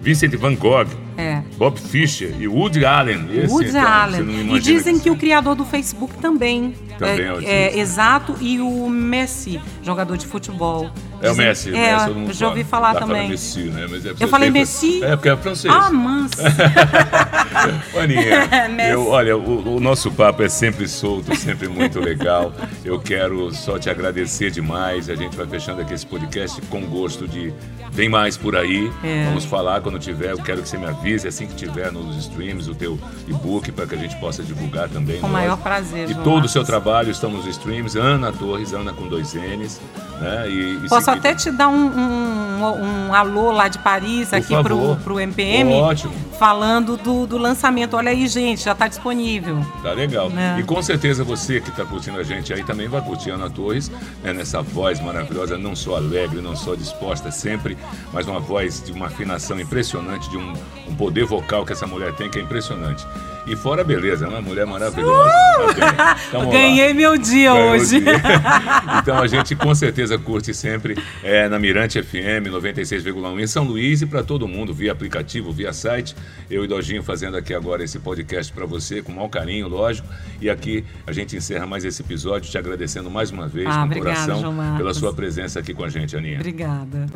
Vincent 0.01 0.35
Van 0.37 0.55
Gogh. 0.57 0.89
É. 1.17 1.43
Bob 1.57 1.79
Fischer 1.79 2.35
e 2.41 2.49
Woody 2.49 2.85
Allen. 2.85 3.29
Esse, 3.33 3.53
Woody 3.53 3.69
então, 3.71 3.87
Allen. 3.87 4.55
E 4.57 4.61
dizem 4.61 4.95
que 4.99 5.09
o 5.11 5.13
seja. 5.13 5.17
criador 5.21 5.55
do 5.55 5.65
Facebook 5.65 6.15
também. 6.19 6.75
Também 6.99 7.27
é 7.27 7.45
é, 7.45 7.77
é, 7.77 7.79
exato. 7.79 8.37
E 8.41 8.61
o 8.61 8.89
Messi, 8.89 9.61
jogador 9.83 10.17
de 10.17 10.27
futebol. 10.27 10.91
É 11.23 11.31
o 11.31 11.37
Messi, 11.37 11.71
o 11.71 11.77
É, 11.77 11.93
Messi, 11.97 12.11
eu 12.29 12.33
já 12.33 12.49
ouvi 12.49 12.65
fala. 12.65 12.93
falar 12.95 13.01
também. 13.07 13.29
Messi, 13.31 13.61
né? 13.65 13.87
Mas 13.89 14.05
é 14.05 14.15
Eu 14.21 14.29
falei 14.29 14.51
Messi? 14.51 15.03
É, 15.03 15.17
porque 15.17 15.29
é 15.29 15.37
francês. 15.37 15.73
Ah, 15.73 15.91
manso. 15.91 16.35
Aninha, 17.99 18.69
Messi. 18.69 18.91
eu, 18.93 19.09
olha, 19.09 19.37
o, 19.37 19.77
o 19.77 19.81
nosso 19.81 20.11
papo 20.11 20.43
é 20.43 20.49
sempre 20.49 20.87
solto, 20.89 21.35
sempre 21.37 21.69
muito 21.69 22.01
legal. 22.01 22.53
Eu 22.85 22.99
quero 23.01 23.53
só 23.55 23.79
te 23.79 23.89
agradecer 23.89 24.51
demais. 24.51 25.09
A 25.09 25.15
gente 25.15 25.37
vai 25.37 25.47
fechando 25.47 25.81
aqui 25.81 25.95
esse 25.95 26.07
podcast 26.07 26.61
com 26.63 26.81
gosto 26.83 27.27
de 27.27 27.53
vem 27.91 28.09
mais 28.09 28.37
por 28.37 28.57
aí. 28.57 28.91
É. 29.03 29.25
Vamos 29.27 29.45
falar 29.45 29.81
quando 29.81 29.99
tiver. 29.99 30.33
Eu 30.33 30.39
quero 30.39 30.63
que 30.63 30.69
você 30.69 30.77
me 30.77 30.87
avise 30.87 31.04
assim 31.13 31.47
que 31.47 31.55
tiver 31.55 31.93
nos 31.93 32.17
streams 32.17 32.69
o 32.71 32.75
teu 32.75 32.99
e-book 33.29 33.71
para 33.73 33.87
que 33.87 33.95
a 33.95 33.99
gente 33.99 34.17
possa 34.17 34.43
divulgar 34.43 34.89
também. 34.89 35.21
Com 35.21 35.27
o 35.27 35.31
maior 35.31 35.57
prazer, 35.59 36.09
E 36.09 36.13
João 36.13 36.25
todo 36.25 36.45
o 36.45 36.49
seu 36.49 36.65
trabalho 36.65 37.11
está 37.11 37.29
nos 37.29 37.45
streams. 37.47 37.99
Ana 37.99 38.33
Torres, 38.33 38.73
Ana 38.73 38.93
com 38.93 39.07
dois 39.09 39.35
N's. 39.35 39.81
Né? 40.21 40.49
E, 40.49 40.75
e 40.85 40.89
Posso 40.89 41.05
seguir- 41.07 41.19
até 41.19 41.35
te 41.35 41.51
dar 41.51 41.69
um, 41.69 41.87
um, 41.87 42.54
um 42.63 43.15
alô 43.15 43.51
lá 43.51 43.69
de 43.69 43.79
Paris, 43.79 44.29
Por 44.29 44.37
aqui 44.37 44.49
pro, 44.49 44.63
favor. 44.63 44.97
pro 44.99 45.21
MPM, 45.21 45.73
Ótimo. 45.75 46.13
falando 46.39 46.97
do, 46.97 47.27
do 47.27 47.39
lançamento. 47.39 47.97
Olha 47.97 48.11
aí, 48.11 48.27
gente, 48.29 48.65
já 48.65 48.73
está 48.73 48.89
disponível. 48.89 49.65
Tá 49.83 49.93
legal. 49.93 50.29
Né? 50.31 50.57
E 50.59 50.63
com 50.63 50.83
certeza 50.83 51.25
você 51.25 51.61
que 51.61 51.71
está 51.71 51.85
curtindo 51.85 52.19
a 52.19 52.23
gente 52.23 52.53
aí 52.53 52.63
também 52.65 52.89
vai 52.89 53.01
curtir 53.01 53.31
a 53.31 53.35
Ana 53.35 53.51
Torres, 53.51 53.91
né, 54.23 54.33
nessa 54.33 54.63
voz 54.63 55.01
maravilhosa, 55.01 55.57
não 55.59 55.75
só 55.75 55.97
alegre, 55.97 56.41
não 56.41 56.57
só 56.57 56.75
disposta 56.75 57.31
sempre, 57.31 57.77
mas 58.13 58.27
uma 58.27 58.41
voz 58.41 58.83
de 58.85 58.93
uma 58.93 59.07
afinação 59.07 59.59
impressionante, 59.59 60.29
de 60.31 60.37
um, 60.37 60.53
um 60.89 60.95
poder 60.95 61.25
vocal 61.25 61.65
que 61.65 61.73
essa 61.73 61.87
mulher 61.87 62.13
tem 62.15 62.31
que 62.31 62.39
é 62.39 62.43
impressionante. 62.43 63.07
E 63.47 63.55
fora 63.55 63.83
a 63.83 63.85
beleza, 63.85 64.27
né? 64.27 64.33
Uma 64.33 64.41
mulher 64.41 64.67
maravilhosa. 64.67 65.31
Tá 65.31 65.67
bem. 65.67 66.17
Tamo 66.33 66.47
lá. 66.47 66.53
Ganhei 66.53 66.95
meu 66.95 67.19
dia 67.19 67.53
Ganhou 67.53 67.73
hoje. 67.73 68.01
dia. 68.01 68.13
então 69.03 69.19
a 69.19 69.27
gente 69.27 69.55
com 69.55 69.75
certeza 69.75 70.17
curte 70.17 70.55
sempre 70.55 70.97
é, 71.23 71.47
na 71.47 71.59
Mirante 71.59 72.03
FM 72.03 72.44
96,1 72.51 73.41
em 73.41 73.47
São 73.47 73.65
Luís 73.65 74.03
e 74.03 74.07
para 74.07 74.23
todo 74.23 74.47
mundo, 74.49 74.73
via 74.73 74.93
aplicativo, 74.93 75.53
via 75.53 75.73
site. 75.73 76.15
Eu 76.51 76.65
e 76.65 76.69
Dojinho 76.69 77.03
fazendo 77.03 77.37
aqui 77.37 77.53
agora 77.55 77.83
esse 77.85 77.99
podcast 77.99 78.53
para 78.53 78.67
você, 78.67 79.03
com 79.03 79.13
o 79.13 79.15
maior 79.17 79.29
carinho, 79.29 79.69
lógico. 79.69 80.09
E 80.41 80.49
aqui 80.51 80.85
a 81.07 81.13
gente 81.13 81.37
encerra 81.37 81.67
mais 81.67 81.85
esse 81.85 82.03
episódio, 82.03 82.51
te 82.51 82.59
agradecendo 82.59 83.11
mais 83.11 83.31
uma 83.31 83.47
vez, 83.49 83.67
Ah, 83.69 83.79
com 83.81 83.85
obrigada, 83.87 84.33
coração, 84.35 84.77
pela 84.77 84.95
sua 84.95 85.13
presença 85.15 85.61
aqui 85.61 85.73
com 85.75 85.85
a 85.85 85.89
gente, 85.89 86.17
Aninha. 86.17 86.39
Obrigada. 86.39 87.07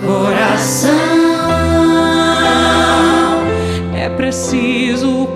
É 3.95 4.09
preciso 4.11 5.27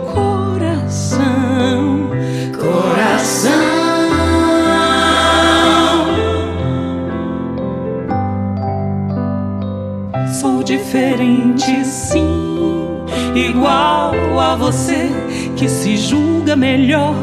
você 14.63 15.11
que 15.57 15.69
se 15.69 15.97
julga 15.97 16.55
melhor. 16.55 17.17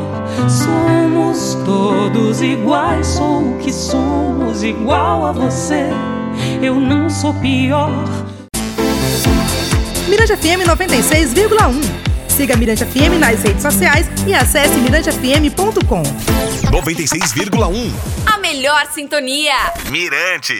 Somos 0.49 1.56
todos 1.65 2.41
iguais, 2.41 3.08
sou 3.08 3.54
o 3.54 3.58
que 3.60 3.71
somos, 3.71 4.62
igual 4.62 5.25
a 5.25 5.32
você. 5.32 5.88
Eu 6.62 6.75
não 6.75 7.10
sou 7.10 7.34
pior. 7.36 7.89
Mirante 10.10 10.36
FM 10.36 10.67
96,1. 10.67 12.10
Siga 12.28 12.58
Mirante 12.58 12.84
FM 12.84 13.17
nas 13.19 13.41
redes 13.41 13.62
sociais 13.62 14.08
e 14.28 14.34
acesse 14.34 14.75
mirantefm.com. 14.75 16.04
96,1. 16.71 17.91
A 18.25 18.38
melhor 18.39 18.86
sintonia. 18.91 19.56
Mirante. 19.89 20.58